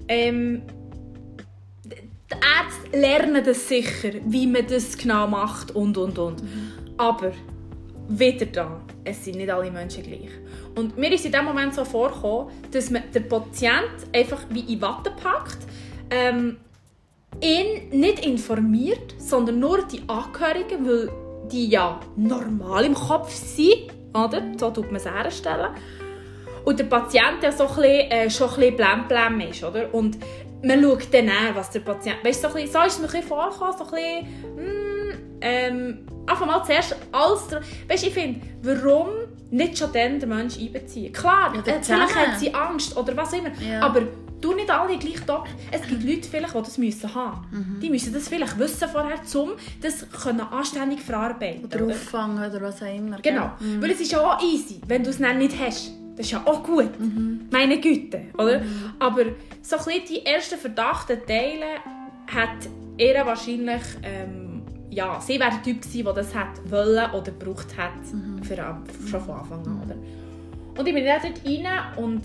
[0.09, 0.63] Ähm,
[2.35, 6.43] die Ärzte lernen das sicher, wie man das genau macht und und und.
[6.97, 7.33] Aber
[8.09, 10.31] wieder da, es sind nicht alle Menschen gleich.
[10.77, 14.81] Und mir ist in dem Moment so vorgekommen, dass man den Patient einfach wie in
[14.83, 15.59] Watte packt,
[16.11, 16.59] ähm,
[17.41, 21.11] ihn nicht informiert, sondern nur die Angehörigen, weil
[21.51, 24.43] die ja normal im Kopf sind, oder?
[24.59, 25.71] So tut man es herstellen.
[26.65, 29.93] Und der Patient ja so ein bisschen, äh, schon ein bisschen blem-blem ist, oder?
[29.93, 30.19] Und
[30.65, 32.17] man schaut dann an, was der Patient...
[32.25, 34.57] Weißt du, so, bisschen, so ist es mir ein bisschen vorgekommen, so ein bisschen...
[34.57, 37.43] Mm, ähm, einfach mal zuerst alles...
[37.89, 39.09] Weißt du, ich finde, warum
[39.51, 41.13] nicht schon dann den Menschen einbeziehen?
[41.13, 43.81] Klar, Ja, äh, vielleicht hat sie Angst oder was immer, Ja.
[43.83, 44.03] aber
[44.41, 45.45] du nicht alle gleich da.
[45.71, 47.47] Es gibt Leute vielleicht, die das müssen haben.
[47.51, 47.81] Mhm.
[47.81, 51.65] Die müssen das vielleicht wissen vorher, um das können anständig verarbeiten.
[51.65, 51.95] Oder oder?
[51.95, 53.19] auffangen oder was auch immer.
[53.21, 53.51] Genau.
[53.59, 53.83] gell?
[53.83, 55.93] Weil es ist ja auch easy, wenn du es dann nicht hast.
[56.17, 56.99] Das ist ja auch gut.
[56.99, 57.49] Mhm.
[57.51, 58.63] Meine Güte, oder?
[58.99, 59.25] Aber
[59.63, 61.67] so ein die ersten verdachten Teile
[62.33, 63.83] hat er wahrscheinlich...
[64.03, 68.13] Ähm, ja, sie wäre der Typ gewesen, der das hat wollen oder gebraucht hat.
[68.13, 68.43] Mhm.
[68.45, 69.97] Für, am- schon von Anfang an, oder?
[70.79, 72.23] Und ich bin dann dort rein und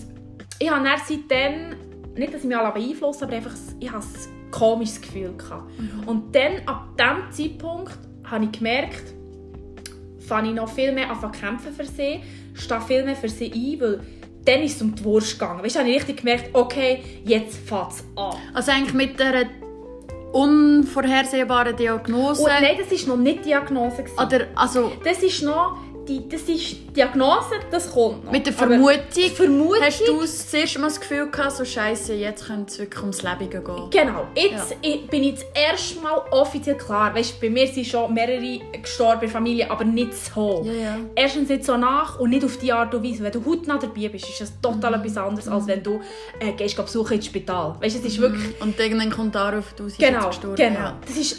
[0.58, 1.76] ich habe dann seitdem...
[2.16, 5.32] Nicht, dass ich mich alle beeinflusst aber einfach, ich hatte ein komisches Gefühl.
[5.36, 5.70] Gehabt.
[6.06, 9.14] Und dann, ab diesem Zeitpunkt, habe ich gemerkt,
[10.18, 12.20] fange ich noch viel mehr an kämpfen für sie,
[12.54, 14.00] stehe viel mehr für sie ein, weil
[14.44, 15.62] dann ist es um die Wurst gegangen.
[15.62, 18.34] Weißt du, habe ich richtig gemerkt, okay, jetzt fängt es an.
[18.54, 19.46] Also eigentlich mit der
[20.32, 22.42] unvorhersehbaren Diagnose.
[22.42, 24.02] Und nein, das war noch nicht Diagnose.
[24.02, 24.18] gewesen.
[24.18, 25.78] Oder, also, Das ist noch,
[26.10, 28.32] die, das ist Diagnose, das kommt noch.
[28.32, 32.46] mit der Vermutung, Vermutung hast du das erste Mal das Gefühl gehabt, so scheiße, jetzt
[32.46, 33.62] könnte es wirklich ums Leben gehen.
[33.90, 37.14] Genau, jetzt ich- bin ich das erste Mal offiziell klar.
[37.14, 40.62] Weißt, bei mir sind schon mehrere gestorben in Familie, aber nicht so.
[40.66, 40.96] Ja, ja.
[41.14, 43.22] Erstens nicht so nach und nicht auf die Art und Weise.
[43.22, 45.04] Wenn du hautnah dabei bist, ist das total Mhm.
[45.04, 46.00] etwas anderes, als wenn du
[46.40, 47.76] äh, gehst geh besuchen ins Spital.
[47.80, 50.78] Weißt, es ist wirklich Und irgendwann kommt darauf, du bist Genau, genau.
[50.80, 50.98] Ja.
[51.06, 51.36] Das ist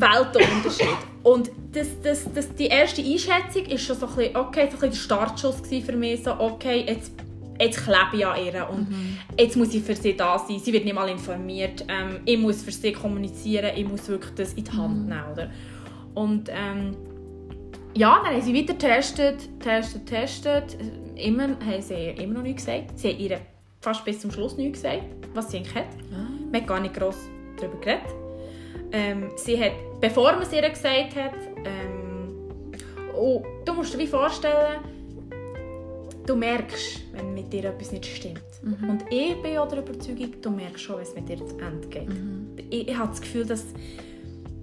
[0.00, 0.96] Weltunterschied.
[1.22, 4.70] Und das, das, das, die erste Einschätzung war schon so ein bisschen, okay, so ein
[4.70, 6.22] bisschen der Startschuss für mich.
[6.22, 7.12] So, okay, jetzt,
[7.58, 8.86] jetzt klebe ich an ihr und
[9.38, 10.58] jetzt muss ich für sie da sein.
[10.58, 11.84] Sie wird nicht mal informiert.
[11.88, 13.72] Ähm, ich muss für sie kommunizieren.
[13.76, 15.24] Ich muss wirklich das in die Hand nehmen.
[15.32, 15.50] Oder?
[16.14, 16.96] Und ähm,
[17.94, 20.76] ja, dann haben sie weiter getestet, getestet, getestet.
[21.16, 22.98] Immer haben sie immer noch nichts gesagt.
[22.98, 23.40] Sie haben ihr
[23.80, 25.04] fast bis zum Schluss nichts gesagt,
[25.34, 25.86] was sie eigentlich hat.
[26.52, 27.16] Man hat gar nicht gross
[27.58, 28.25] darüber geredet.
[28.92, 32.72] Ähm, sie hat, bevor man es ihr gesagt hat, ähm,
[33.14, 34.80] oh, du musst dir wie vorstellen,
[36.26, 38.40] du merkst, wenn mit dir etwas nicht stimmt.
[38.62, 41.86] Und ich bin auch der Überzeugung, du merkst schon, wenn es mit dir zu Ende
[41.88, 42.08] geht.
[42.70, 43.64] Ich, ich habe das Gefühl, dass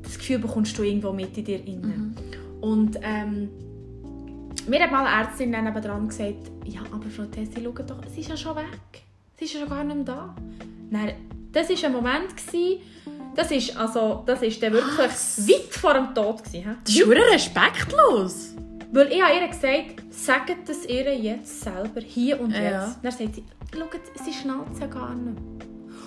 [0.01, 2.13] das Gefühl bekommst du irgendwo mit in dir inne.
[2.59, 3.49] Und ähm,
[4.67, 8.21] mir hat mal eine Ärztin dann dran gesagt, ja, aber Frau Tessi, schau doch, sie
[8.21, 9.03] ist ja schon weg.
[9.37, 10.35] Sie ist ja schon gar nicht mehr da.
[10.91, 11.11] Dann,
[11.51, 12.81] das war ein Moment, gewesen,
[13.35, 16.43] das ist, also, das ist dann wirklich weit vor dem Tod.
[16.43, 16.77] Gewesen?
[16.83, 18.53] Das ist respektlos.
[18.91, 22.63] Weil ich habe ihr gesagt, sagt es ihr jetzt selber, hier und jetzt.
[22.63, 22.95] Ja.
[23.01, 23.43] Dann sagt sie,
[23.73, 23.85] schau,
[24.23, 25.41] sie schnallt ja gar nicht.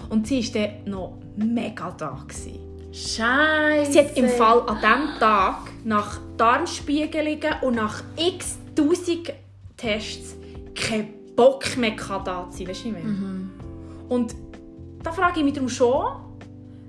[0.08, 2.24] Und sie war dann noch mega da.
[2.28, 2.60] Gewesen.
[2.92, 3.92] Scheiße.
[3.92, 9.32] Sie hat im Fall an diesem Tag nach Darmspiegelungen und nach x tausend
[9.76, 10.36] Tests
[10.74, 12.68] keinen Bock mehr gehabt, da zu sein.
[12.68, 13.50] Weißt du, meine?
[14.08, 14.34] Und
[15.02, 16.06] da frage ich mich darum schon,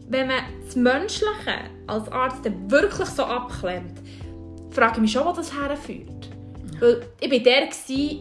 [0.10, 4.00] wenn man das Menschliche als Arzt wirklich so abklemmt,
[4.72, 6.30] frage ich mich schon, wo das herführt.
[6.80, 8.20] Weil ich war der, gewesen,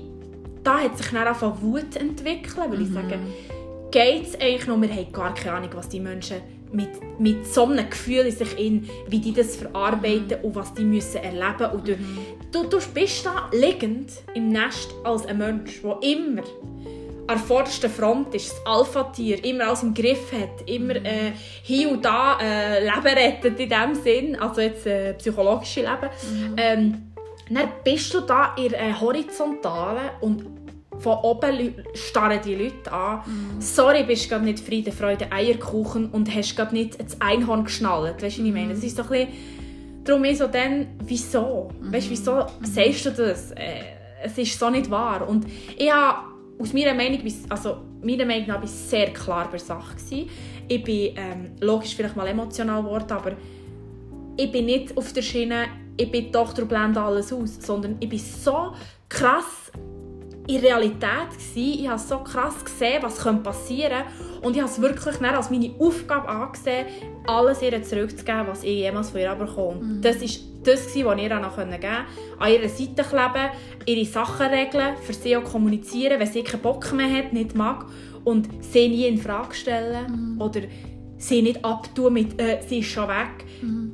[0.65, 3.19] da hat sich dann angefangen Wut zu entwickeln, weil ich sage,
[3.91, 6.39] geht es eigentlich noch, wir haben gar keine Ahnung, was die Menschen
[6.73, 10.85] mit, mit so einem Gefühl in sich in, wie die das verarbeiten und was die
[10.85, 11.97] müssen erleben und du,
[12.53, 16.43] du, du bist da liegend im Nest als ein Mensch, der immer
[17.29, 21.91] an der vordersten Front ist, das Alpha-Tier, immer alles im Griff hat, immer äh, hier
[21.91, 26.11] und da äh, Leben rettet in dem Sinn, also jetzt äh, psychologische Leben.
[26.57, 27.13] Ähm,
[27.51, 30.45] dann bist du da in der äh, Horizontalen und
[30.99, 33.21] von oben starren die Leute an.
[33.59, 38.23] Sorry, bist du gerade nicht Friede, Freude, Eierkuchen und hast gerade nicht das Einhorn geschnallt.
[38.23, 38.75] Weißt du, was ich meine?
[38.75, 39.57] Das ist doch ein bisschen...
[40.05, 41.69] Darum ist so dann, wieso?
[41.81, 43.51] Weißt du, wieso sagst du das?
[43.51, 43.83] Äh,
[44.23, 45.29] es ist so nicht wahr.
[45.29, 49.59] Und ich habe aus meiner Meinung, also meiner Meinung nach, bin ich sehr klar bei
[49.59, 50.29] Sache gewesen.
[50.69, 53.33] Ich bin ähm, logisch vielleicht mal emotional geworden, aber
[54.37, 55.67] ich bin nicht auf der Schiene,
[55.97, 58.73] ich bin und blende alles aus, sondern ich bin so
[59.09, 59.71] krass
[60.47, 61.81] in Realität gsi.
[61.81, 64.47] Ich habe so krass gesehen, was passieren könnte.
[64.47, 66.87] Und ich habe es wirklich dann als meine Aufgabe angesehen,
[67.27, 69.79] alles ihr zurückzugeben, was ich jemals von ihr bekomme.
[69.81, 70.29] Und Das war
[70.67, 71.89] das, was ich ihr noch geben konnte.
[72.39, 73.51] An ihrer Seite kleben,
[73.87, 77.87] ihre Sachen regeln, für sie auch kommunizieren, wenn sie keinen Bock mehr hat, nicht mag.
[78.25, 80.37] Und sie nie in Frage stellen.
[80.41, 80.63] Oder
[81.19, 83.45] sie nicht abtun mit äh, «sie ist schon weg».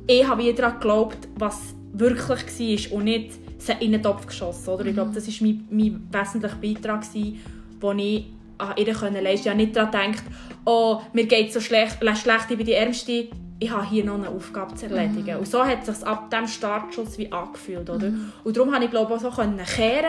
[0.07, 4.69] Ich habe wieder daran geglaubt, was wirklich war und nicht sie in den Topf geschossen.
[4.69, 4.85] Oder?
[4.85, 8.25] Ich glaube, das war mein, mein wesentlicher Beitrag, den ich
[8.57, 9.31] an ihr leisten konnte.
[9.33, 10.23] Ich habe nicht daran gedacht,
[10.65, 13.27] «Oh, mir geht es so schlecht, schlecht, ich bin die Ärmste».
[13.59, 15.37] Ich habe hier noch eine Aufgabe zu erledigen.
[15.37, 17.89] Und so hat es sich ab diesem Startschuss wie angefühlt.
[17.89, 18.11] Oder?
[18.43, 20.05] Und darum konnte ich glaube, auch so können kehren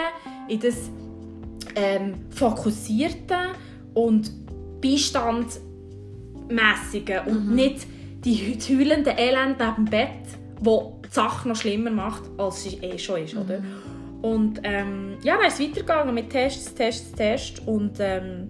[0.48, 0.90] in das
[1.76, 3.36] ähm, fokussierte
[3.94, 4.30] und
[4.80, 7.86] beistandmäßige und nicht
[8.24, 10.08] die heulende Elend neben dem Bett,
[10.60, 13.62] wo die Sache noch schlimmer macht, als sie eh schon ist, oder?
[14.22, 18.48] Und ähm, ja, dann ist es weitergegangen mit Tests, Tests, Tests und ähm,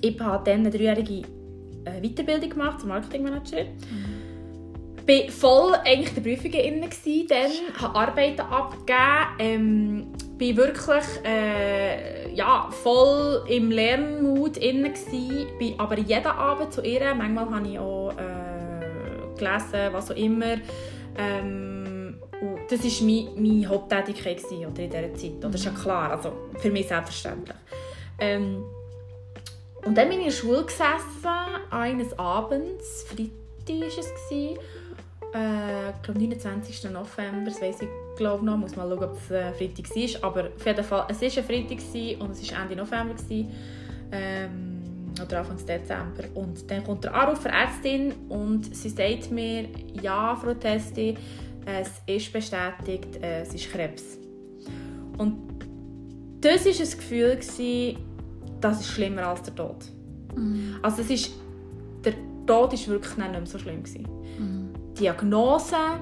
[0.00, 1.22] ich habe dann eine dreijährige
[1.84, 3.68] äh, Weiterbildung gemacht zur Marketingmanagerin.
[3.68, 4.15] Ich
[5.06, 8.98] war voll eigentlich der Prüfungen inne gsi, dann habe Arbeiten abgegeben,
[9.38, 16.82] ähm, bin wirklich äh, ja, voll im Lernmut inne gsi, bin aber jeden Abend zu
[16.82, 20.56] ihr, manchmal habe ich auch äh, gelesen, was auch immer.
[21.16, 22.20] Ähm,
[22.68, 25.38] das war meine, meine Haupttätigkeit gewesen, oder in dieser Zeit.
[25.38, 25.48] Oder?
[25.50, 27.56] Das ist ja klar, also für mich selbstverständlich.
[28.18, 28.64] Ähm,
[29.84, 31.30] und dann bin ich in der Schule gesessen,
[31.70, 34.56] eines Abends, Freitag war es,
[35.34, 36.90] äh, ich glaube 29.
[36.90, 40.48] November, das weiss ich glaube noch, muss mal schauen, ob es äh, Freitag war, aber
[40.54, 43.14] auf jeden Fall, es war ein Freitag gewesen und es war Ende November.
[43.14, 43.52] Gewesen.
[44.12, 44.76] Ähm,
[45.22, 46.24] oder Anfang Dezember.
[46.34, 49.68] Und dann kommt der Anruf der Ärztin und sie sagt mir,
[50.02, 51.16] ja, Frau Testi,
[51.64, 54.18] es ist bestätigt, es ist Krebs.
[55.18, 55.36] Und
[56.40, 57.98] das war ein Gefühl, gewesen,
[58.60, 59.76] das ist schlimmer als der Tod.
[60.36, 60.76] Mhm.
[60.82, 61.32] Also es ist,
[62.04, 62.14] der
[62.46, 63.82] Tod war wirklich nicht mehr so schlimm.
[63.82, 64.06] Gewesen.
[64.96, 66.00] Die Diagnose war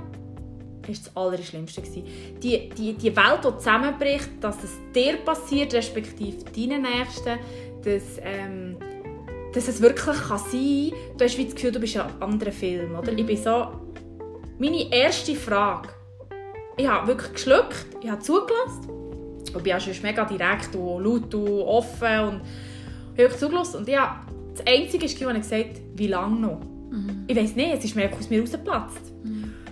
[0.87, 1.83] das Allerschlimmste.
[1.83, 7.39] Die, die, die Welt, die zusammenbricht, dass es dir passiert, respektive deinen Nächsten,
[7.83, 8.77] dass, ähm,
[9.53, 11.19] dass es wirklich kann sein kann.
[11.19, 12.95] Du hast wie das Gefühl, du bist in einem anderen Film.
[12.95, 13.13] Oder?
[13.13, 13.67] Ich bin so...
[14.59, 15.89] Meine erste Frage...
[16.77, 18.89] Ich habe wirklich geschluckt, ich habe zugelassen.
[19.55, 22.21] Und bin schon mega direkt und laut und offen.
[22.21, 22.41] Und
[23.17, 23.79] ich habe zugelassen.
[23.79, 24.27] Und ja,
[24.57, 26.74] das Einzige ist, was ich gesagt habe, wie lange noch?
[27.27, 29.13] Ich weiß nicht, es ist mir aus mir rausgeplatzt.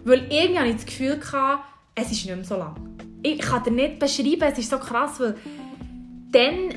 [0.05, 2.75] Weil irgendwie hatte ich das Gefühl, gehabt, es ist nicht mehr so lang.
[3.22, 5.37] Ich kann dir nicht beschreiben, es ist so krass, weil
[6.33, 6.75] dann,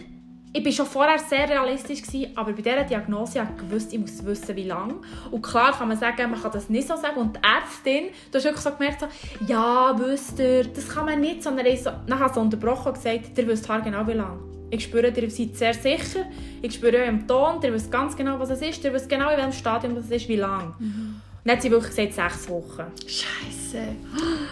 [0.53, 3.99] ich war schon vorher sehr realistisch, gewesen, aber bei dieser Diagnose habe ich gewusst, ich
[3.99, 4.95] muss wissen, wie lange.
[5.31, 7.19] Und klar kann man sagen, man kann das nicht so sagen.
[7.19, 9.07] Und die Ärztin, du hast wirklich so gemerkt, so,
[9.47, 13.37] ja, wisst ihr, das kann man nicht, sondern ich so, nachher so unterbrochen und gesagt,
[13.37, 14.54] ihr wisst genau wie lange.
[14.69, 16.25] Ich spüre, ihr seid sehr sicher,
[16.61, 19.29] ich spüre euch im Ton, ihr wisst ganz genau, was es ist, ihr wisst genau,
[19.29, 20.73] in welchem Stadium es ist, wie lange.
[20.79, 22.85] Und dann hat sie wirklich gesagt, sechs Wochen.
[23.05, 23.83] Scheiße.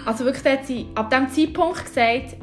[0.06, 2.38] Also wirklich, hat sie ab diesem Zeitpunkt gesagt,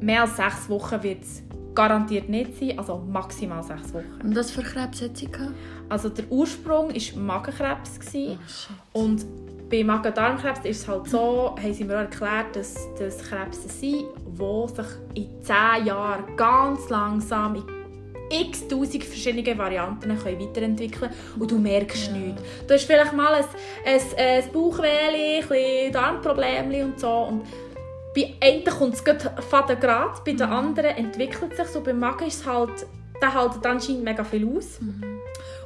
[0.00, 1.42] mehr als sechs Wochen wird es
[1.74, 4.20] garantiert nicht sein, also maximal sechs Wochen.
[4.22, 5.52] Und was für Krebs hat sie gehabt?
[5.88, 7.98] Also der Ursprung war Magenkrebs.
[7.98, 8.38] Oh, shit.
[8.92, 9.24] Und
[9.72, 14.04] bei Magen-Darm-Krebs ist es halt so, haben sie mir auch erklärt, dass das Krebse sind,
[14.26, 17.64] die sich in 10 Jahren ganz langsam in
[18.30, 22.12] x tausend verschiedene Varianten können weiterentwickeln und du merkst Ja.
[22.12, 22.42] nichts.
[22.66, 23.44] Du hast vielleicht mal ein,
[23.86, 27.10] ein, ein Bauchweh, ein Darmproblem und so.
[27.10, 27.42] Und
[28.14, 31.80] bei einem kommt es gerade fadengrad, bei den anderen entwickelt es sich so.
[31.82, 32.86] Beim Magen ist es halt,
[33.20, 34.78] der hält anscheinend mega viel aus.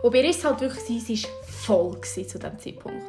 [0.03, 1.31] Und bei ihr war es halt wirklich, so, sie war
[1.65, 3.03] voll gewesen zu diesem Zeitpunkt.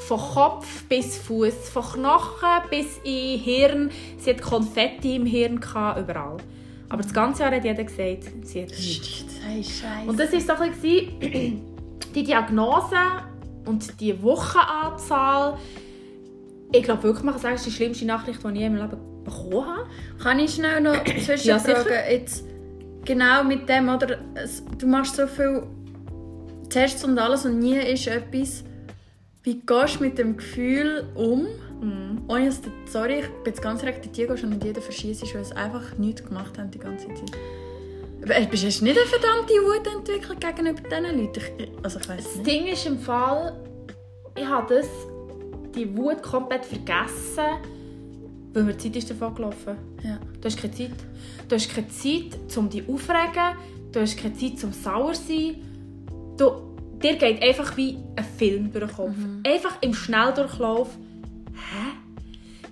[0.00, 3.90] Von Kopf bis Fuß, von Knochen bis in Hirn.
[4.18, 6.36] Sie hat Konfetti im Hirn, gehabt, überall.
[6.88, 9.24] Aber das ganze Jahr hat jeder gesagt, sie hat nichts.
[9.42, 10.08] Hey.
[10.08, 11.20] Und das war so ein bisschen
[12.14, 12.96] die Diagnose
[13.64, 15.58] und die Wochenanzahl.
[16.72, 18.90] Ich glaube wirklich, man kann sagen, es ist die schlimmste Nachricht, die ich in meinem
[18.90, 19.88] Leben bekommen habe.
[20.22, 21.18] Kann ich schnell noch Ja,
[21.58, 21.92] zwischenfragen?
[22.10, 22.44] Jetzt
[23.04, 24.18] genau mit dem, oder?
[24.78, 25.62] Du machst so viel
[26.74, 28.64] Tests und alles und nie ist etwas.
[29.44, 31.46] Wie gehst du mit dem Gefühl um?
[32.26, 35.22] Ohne dass du, sorry, ich bin jetzt ganz direkt, die gehst und nicht jeder verschießt,
[35.34, 37.30] weil sie einfach nichts gemacht haben die ganze Zeit.
[38.22, 41.40] Du hast nicht eine verdammte Wut entwickelt gegenüber diesen Leuten?
[41.58, 42.46] Ich, also ich weiß Das nicht.
[42.46, 43.54] Ding ist im Fall,
[44.36, 44.88] ich habe das,
[45.76, 47.60] die Wut komplett vergessen,
[48.52, 49.76] weil mir die Zeit ist davon gelaufen.
[50.02, 50.18] Ja.
[50.40, 50.90] Du hast keine Zeit.
[51.48, 53.58] Du hast keine Zeit, um dich aufzuregen.
[53.92, 55.56] Du hast keine Zeit, um sauer zu sein.
[56.36, 59.14] Du, dir geht einfach wie ein Film durch den Kopf.
[59.46, 60.88] Einfach im Schnelldurchlauf.
[61.52, 61.96] Hä?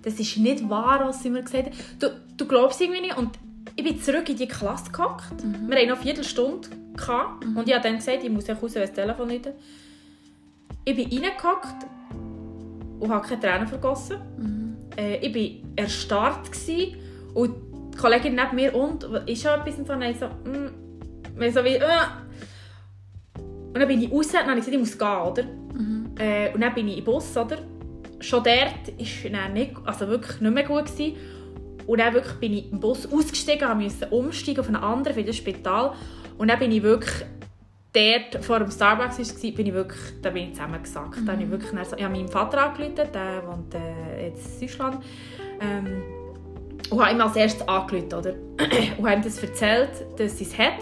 [0.02, 1.76] Das ist nicht wahr, was sie mir gesagt haben.
[1.98, 3.16] Du, du glaubst irgendwie nicht.
[3.16, 3.30] Und
[3.76, 5.42] ich bin zurück in die Klasse gehockt.
[5.42, 6.68] Wir hatten noch eine Viertelstunde.
[6.94, 7.44] Gehabt.
[7.44, 9.54] Und ich habe dann gesagt, ich muss ja raus, wenn das Telefon läutet.
[10.84, 11.86] Ich bin reingehockt
[13.00, 14.76] und habe keine Tränen vergossen.
[14.96, 16.52] Äh, ich war erstarrt.
[16.52, 16.96] Gewesen.
[17.32, 17.54] Und
[17.94, 21.76] die Kollegin neben mir und ist schon etwas und so, dann so, mm, so wie,
[21.76, 21.88] äh.
[23.72, 25.44] Und dann bin ich raus, dann habe ich gesagt, ich muss gehen, oder?
[26.18, 27.58] Äh, und dann bin ich im Bus, oder?
[28.20, 30.86] Schon dort war dann nicht, also wirklich nicht mehr gut.
[30.86, 31.16] Gewesen.
[31.86, 35.36] Und dann wirklich bin ich im Bus ausgestiegen, musste umsteigen auf einen anderen, für das
[35.36, 35.94] Spital.
[36.38, 37.24] Und dann bin ich wirklich
[37.92, 41.18] dort vor dem Starbucks war, bin ich wirklich, da bin ich zusammengesackt.
[41.26, 44.66] Da habe ich, wirklich dann ich habe meinen Vater angerufen, der wohnt äh, jetzt in
[44.66, 45.04] Deutschland.
[45.60, 46.02] Ähm,
[46.90, 48.34] und habe ihm als erstes angerufen, oder?
[48.98, 50.78] und habe ihm das erzählt, dass sie es hat.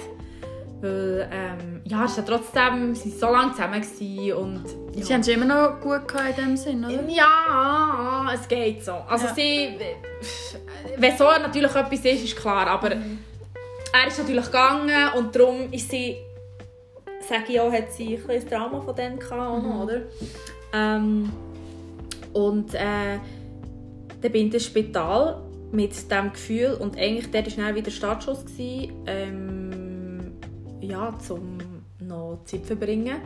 [0.80, 4.64] Weil, ähm, ja, es ist ja trotzdem, sie waren so lange zusammen und...
[4.94, 5.04] Ja.
[5.04, 7.02] Sie haben es immer noch gut gehabt in dem Sinn, oder?
[7.08, 8.92] Ja, es geht so.
[9.08, 9.34] Also Ja.
[9.34, 9.76] sie...
[10.96, 15.90] Wenn so natürlich etwas ist, ist klar, aber er ist natürlich gegangen und darum ist
[15.90, 16.16] sie...
[17.28, 20.02] Sage ich auch, hat sie ein das Drama von dem gehabt, noch, oder?
[20.72, 21.30] Ähm,
[22.32, 23.18] und äh,
[24.20, 28.44] dann bin ich ins Spital mit diesem Gefühl und eigentlich dort war dann wieder Startschuss.
[28.44, 30.32] Gewesen, ähm,
[30.80, 31.58] ja, um
[32.10, 33.16] noch Zeit verbringen.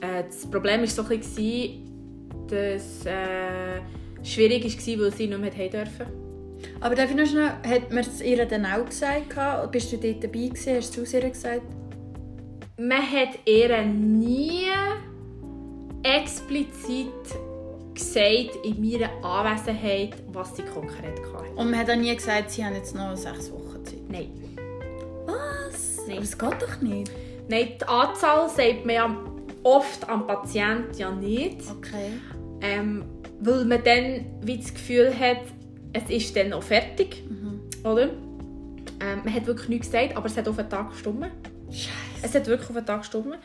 [0.00, 3.80] Äh, das Problem war so ein bisschen, dass äh,
[4.22, 6.06] schwierig war, weil sie nicht mehr heim durften.
[6.80, 9.72] Aber darf ich noch schnell, hat man es ihr dann auch gesagt?
[9.72, 10.76] Bist du dort dabei gewesen?
[10.76, 11.62] Hast du es ihr gesagt?
[12.78, 14.66] Man hat ihr nie
[16.02, 17.08] explizit
[17.94, 21.50] gesagt, in meiner Anwesenheit, was sie konkret hatte.
[21.54, 24.10] Und man hat auch nie gesagt, sie haben jetzt noch sechs Wochen Zeit.
[24.10, 24.30] Nein.
[25.26, 25.98] Was?
[26.06, 26.16] Nein.
[26.16, 27.10] Aber es geht doch nicht.
[27.48, 29.16] Nein, die Anzahl sagt man ja
[29.62, 31.62] oft am Patienten ja nicht.
[31.70, 32.12] Okay.
[32.60, 33.04] Ähm,
[33.40, 35.42] weil man dann wie das Gefühl hat,
[35.92, 37.22] es ist dann noch fertig.
[37.84, 38.10] Oder?
[39.00, 41.26] Ähm, man hat wirklich nichts gesagt, aber es hat auf den Tag gestimmt.
[41.70, 41.90] Scheiße.
[42.22, 43.38] Es hat wirklich auf den Tag gestimmt.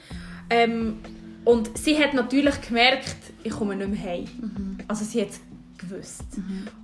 [0.49, 0.97] Ähm,
[1.45, 4.25] und sie hat natürlich gemerkt, ich komme nicht mehr heim.
[4.87, 5.29] Also sie hat
[5.77, 6.25] gewusst.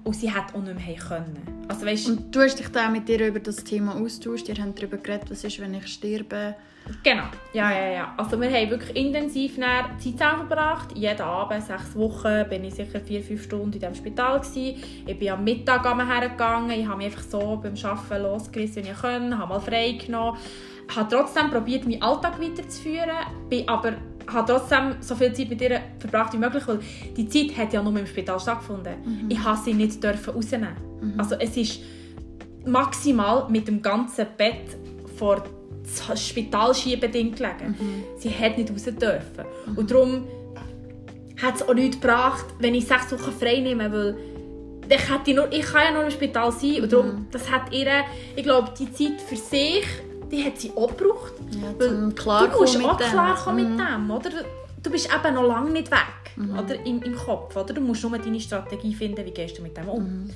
[0.03, 1.37] Und sie hat auch nicht mehr können.
[1.67, 4.47] Also weißt, Und du hast dich da mit dir über das Thema austauscht.
[4.49, 6.55] Ihr habt darüber geredet, was ist, wenn ich sterbe.
[7.01, 7.23] Genau,
[7.53, 8.13] ja, ja, ja.
[8.17, 10.95] Also wir haben wirklich intensiv Zeit zusammen verbracht.
[10.95, 14.83] Jeden Abend, sechs Wochen, bin ich sicher vier, fünf Stunden in diesem Spital gewesen.
[15.05, 16.71] Ich bin am Mittag hergegangen.
[16.71, 19.37] Ich habe mich einfach so beim Arbeiten losgerissen, wie ich konnte.
[19.37, 20.37] habe mal frei genommen.
[20.89, 23.15] Ich habe trotzdem probiert, meinen Alltag weiterzuführen.
[23.49, 23.93] Bin aber
[24.27, 26.79] habe trotzdem so viel Zeit mit ihr verbracht wie möglich, weil
[27.15, 29.27] die Zeit hat ja nur im Spital stattgefunden.
[29.29, 30.75] Ich habe sie nicht dürfen rausnehmen.
[31.17, 31.79] Also es ist
[32.65, 34.77] maximal mit dem ganzen Bett
[35.17, 35.43] vor
[36.07, 38.03] das Spitalschiebeding gelegen.
[38.17, 39.45] Sie hat nicht raus dürfen.
[39.75, 40.27] Und darum
[41.41, 44.17] hat es auch nichts gebracht, wenn ich sechs Wochen frei nehme, weil
[44.89, 47.87] ich, hätte nur, ich kann ja nur im Spital sein und darum, das hat ihr,
[48.35, 49.85] ich glaube, die Zeit für sich,
[50.31, 51.33] die hat sie auch gebraucht.
[51.51, 53.07] Ja, Weil zum du musst auch dem.
[53.07, 53.77] klarkommen Mhm.
[53.77, 54.29] mit dem, oder?
[54.81, 55.99] Du bist eben noch lange nicht weg,
[56.59, 56.75] oder?
[56.85, 57.73] Im, Im Kopf, oder?
[57.73, 60.29] Du musst nur deine Strategie finden, wie gehst du mit dem um.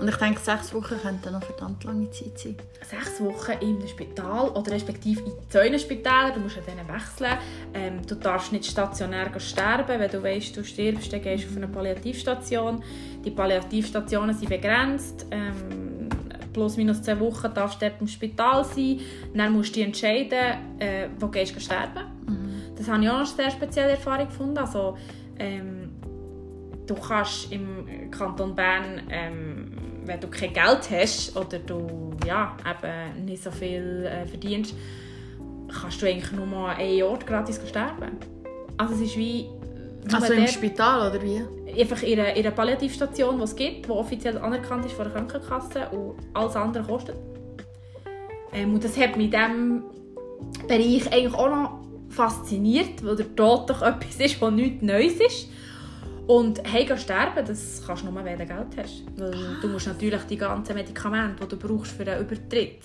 [0.00, 2.56] Und ich denke, sechs Wochen könnte noch verdammt lange Zeit sein.
[2.82, 7.38] Sechs Wochen einem Spital oder respektive in zwei Spitälern, du musst an denen wechseln.
[7.72, 11.56] Ähm, du darfst nicht stationär sterben, wenn du weißt, du stirbst, dann gehst du auf
[11.56, 12.82] eine Palliativstation.
[13.24, 15.26] Die Palliativstationen sind begrenzt.
[15.30, 16.08] Ähm,
[16.52, 19.00] plus minus zwei Wochen darfst du dort im Spital sein.
[19.34, 22.14] Dann musst du dich entscheiden, äh, wo gehst du sterben.
[22.76, 24.58] Das habe ich auch eine sehr spezielle Erfahrung gefunden.
[24.58, 24.96] Also,
[25.38, 25.92] ähm,
[26.86, 29.53] du kannst im Kanton Bern, ähm,
[30.06, 34.74] wenn du kein Geld hast oder du ja, eben nicht so viel äh, verdienst,
[35.80, 38.18] kannst du eigentlich nur mal einen Ort gratis sterben.
[38.76, 39.46] Also es ist wie...
[40.12, 41.42] Also im dort- Spital, oder wie?
[41.80, 45.14] einfach in einer, in einer Palliativstation, die es gibt, die offiziell anerkannt ist von der
[45.14, 47.16] Krankenkasse und alles andere kostet.
[48.52, 49.82] Ähm, und das hat mich in diesem
[50.68, 51.78] Bereich eigentlich auch noch
[52.10, 55.48] fasziniert, weil der Tod doch etwas ist, was nichts Neues ist.
[56.26, 59.04] Und hey, gehen sterben, das kannst du nur, wenn du Geld hast.
[59.16, 62.82] Weil du musst natürlich die ganzen Medikamente, die du brauchst für einen Übertritt,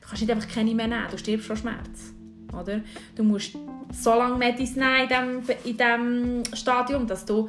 [0.00, 2.12] du kannst nicht einfach keine mehr nehmen, du stirbst von Schmerz.
[2.52, 2.80] Oder?
[3.16, 3.56] Du musst
[3.92, 7.48] so lange Medis nehmen in diesem, Stadium, dass du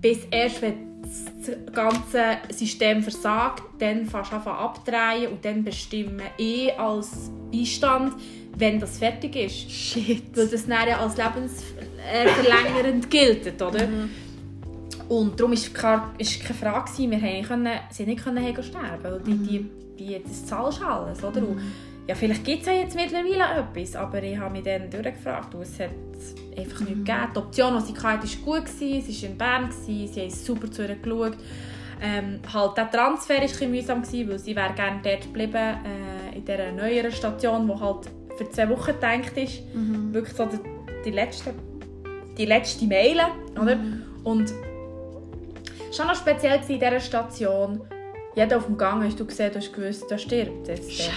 [0.00, 6.72] bis erst, wenn das ganze System versagt, dann fast anfangen abdrehen und dann bestimmen eh
[6.72, 8.14] als Beistand,
[8.56, 9.70] wenn das fertig ist.
[9.70, 10.36] Shit.
[10.36, 13.88] Weil das dann ja als lebensverlängernd gilt, oder?
[15.08, 19.36] Und darum war klar, ist keine Frage, wir können, sie nicht können sterben, weil die,
[19.36, 21.40] die, die, das zahlst du alles, oder?
[21.40, 21.60] Und,
[22.06, 25.62] ja, vielleicht gibt es ja jetzt mittlerweile etwas, aber ich habe mich dann durchgefragt und
[25.62, 25.90] es hat
[26.56, 27.28] einfach nichts gegeben.
[27.34, 30.30] Die Option, die sie hatte, war gut, gewesen, sie war in Bern, gewesen, sie haben
[30.30, 31.36] super zu ihr geschaut.
[32.02, 35.54] Ähm, halt, der Transfer war ein bisschen mühsam, gewesen, weil sie wäre gerne dort geblieben,
[35.54, 39.62] äh, in dieser neueren Station, die halt für zwei Wochen gedacht ist.
[40.12, 40.58] Wirklich so die,
[41.04, 41.54] die letzte,
[42.36, 43.28] die letzte Meile,
[43.58, 43.78] oder?
[44.24, 44.52] Und
[45.96, 47.80] schon noch speziell in dieser Station,
[48.34, 50.90] jeder auf dem Gang hast du gesehen, du hast gewusst, der stirbt jetzt.
[50.90, 51.12] Scheiße.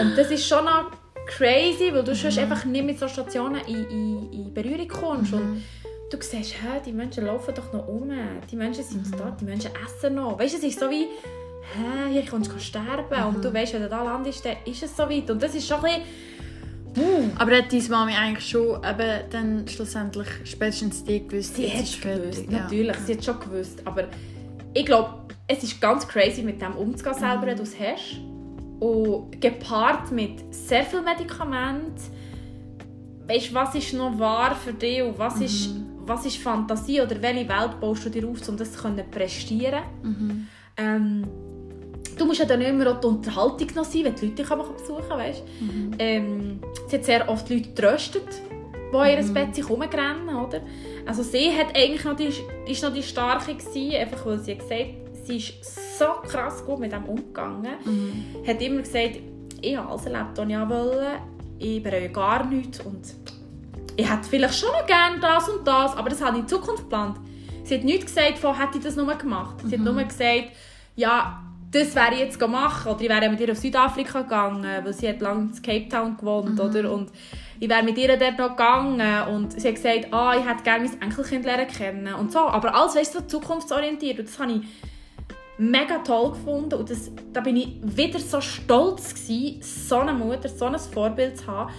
[0.00, 0.90] Und das ist schon noch
[1.26, 5.32] crazy, weil du sonst einfach nicht mit so Stationen in, in, in Berührung kommst.
[5.32, 5.62] Und
[6.10, 8.10] du siehst, hä, die Menschen laufen doch noch um.
[8.50, 10.38] Die Menschen sind da, die Menschen essen noch.
[10.38, 13.24] Weißt du, es ist so wie, hä, hier kommst du sterben.
[13.28, 15.30] Und du weißt, wenn du da landest, dann ist es so weit.
[15.30, 16.29] Und das ist schon ein bisschen...
[17.38, 22.00] Aber hat deine Mami eigentlich schon eben dann schlussendlich spätestens die gewusst, Sie hat es
[22.00, 22.60] gewusst, Ja.
[22.62, 22.96] natürlich.
[23.06, 23.82] Sie hat schon gewusst.
[23.86, 24.04] Aber
[24.74, 25.10] ich glaube,
[25.46, 28.20] es ist ganz crazy, mit dem umzugehen, selber, wenn du es hast.
[28.80, 32.00] Und gepaart mit sehr viel Medikament.
[33.28, 35.70] Weißt du, was ist noch wahr für dich und was, ist,
[36.06, 39.82] was ist Fantasie oder welche Welt baust du dir auf, um das zu können prestieren
[40.76, 41.26] ähm,
[42.20, 45.08] Du musst ja dann immer auch die Unterhaltung noch sein, wenn die Leute dich besuchen
[45.08, 45.42] weißt?
[45.98, 48.28] Ähm, Sie hat sehr oft Leute getröstet,
[48.92, 50.60] die in ihr Bett sich rumrennen, oder?
[51.06, 52.28] Also sie hat eigentlich noch die,
[52.66, 54.90] ist noch die Starke gewesen, einfach weil sie gesagt
[55.24, 57.72] sie ist so krass gut mit dem umgegangen.
[58.46, 59.18] Hat immer gesagt,
[59.60, 61.06] ich habe alles erlebt, was ich wollte.
[61.58, 63.14] Ich bereue gar nichts und
[63.96, 66.84] ich hätte vielleicht schon noch gerne das und das, aber das habe ich in Zukunft
[66.84, 67.18] geplant.
[67.64, 69.56] Sie hat nichts gesagt von, hätte ich das nur gemacht.
[69.64, 70.52] Sie hat nur gesagt,
[70.96, 74.92] ja, das wäre ich jetzt machen oder ich wäre mit ihr auf Südafrika gegangen, weil
[74.92, 76.92] sie hat lange in Cape Town gewohnt, oder?
[76.92, 77.10] Und
[77.60, 80.88] ich wäre mit ihr dort noch gegangen und sie hat gesagt, ah, ich hätte gerne
[80.88, 82.40] mein Enkelkind lernen kennen und so.
[82.40, 84.62] Aber alles, weißt du, so zukunftsorientiert und das habe ich
[85.58, 90.48] mega toll gefunden und das, da bin ich wieder so stolz gewesen, so eine Mutter,
[90.48, 91.70] so ein Vorbild zu haben.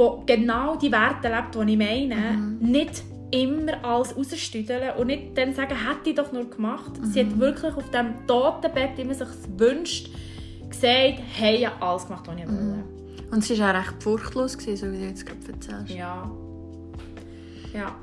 [0.00, 2.56] wo genau die Werte lebt, die ich meine.
[2.58, 6.92] Nicht immer alles rausstüdeln und nicht dann sagen, hätte ich doch nur gemacht.
[7.02, 10.10] Sie hat wirklich auf dem Totenbett, wie man sich wünscht,
[10.68, 12.84] gesagt, hey, ich habe alles gemacht, was ich wollte.
[13.30, 15.90] Und sie war auch recht furchtlos, gewesen, so wie du jetzt gerade erzählst.
[15.94, 16.30] Ja.
[17.72, 17.94] Ja.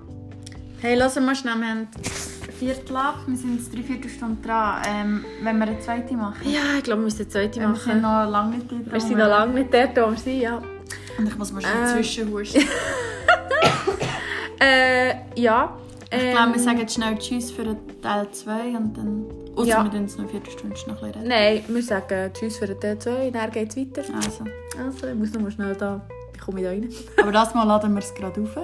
[0.80, 1.88] Hey, lass mal schnell, wir haben
[2.60, 4.82] Viertel ab, wir sind jetzt drei Viertelstunde dran.
[4.88, 6.50] Ähm, wenn wir eine zweite machen?
[6.50, 8.92] Ja, ich glaube, wir müssen eine zweite Wir sind noch lange nicht dort.
[8.94, 10.62] Wir sind noch lange nicht dort, wo wir sind, ja.
[11.18, 11.96] Und ich muss mal schnell Ähm.
[11.96, 12.64] zwischenhusten.
[14.60, 15.78] Äh, ja.
[16.10, 19.26] Ich glaube, wir sagen jetzt schnell Tschüss für den Teil 2 und dann...
[19.56, 19.84] Außer Ja.
[19.84, 21.28] wir tun jetzt noch eine Viertelstunde noch ein bisschen reden.
[21.28, 24.04] Nein, wir sagen Tschüss für den T2, dann geht es weiter.
[24.16, 24.46] Also.
[24.82, 26.00] Also, ich muss noch mal schnell da...
[26.34, 26.90] Wie komme ich da rein?
[27.22, 28.58] Aber das Mal laden wir es gerade auf.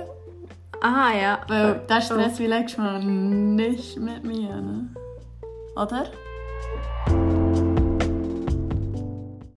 [0.82, 1.40] Aha, ja.
[1.48, 4.56] Weil der Stress wie letztes Mal nicht mit mir.
[4.56, 4.90] Ne?
[5.76, 6.06] Oder?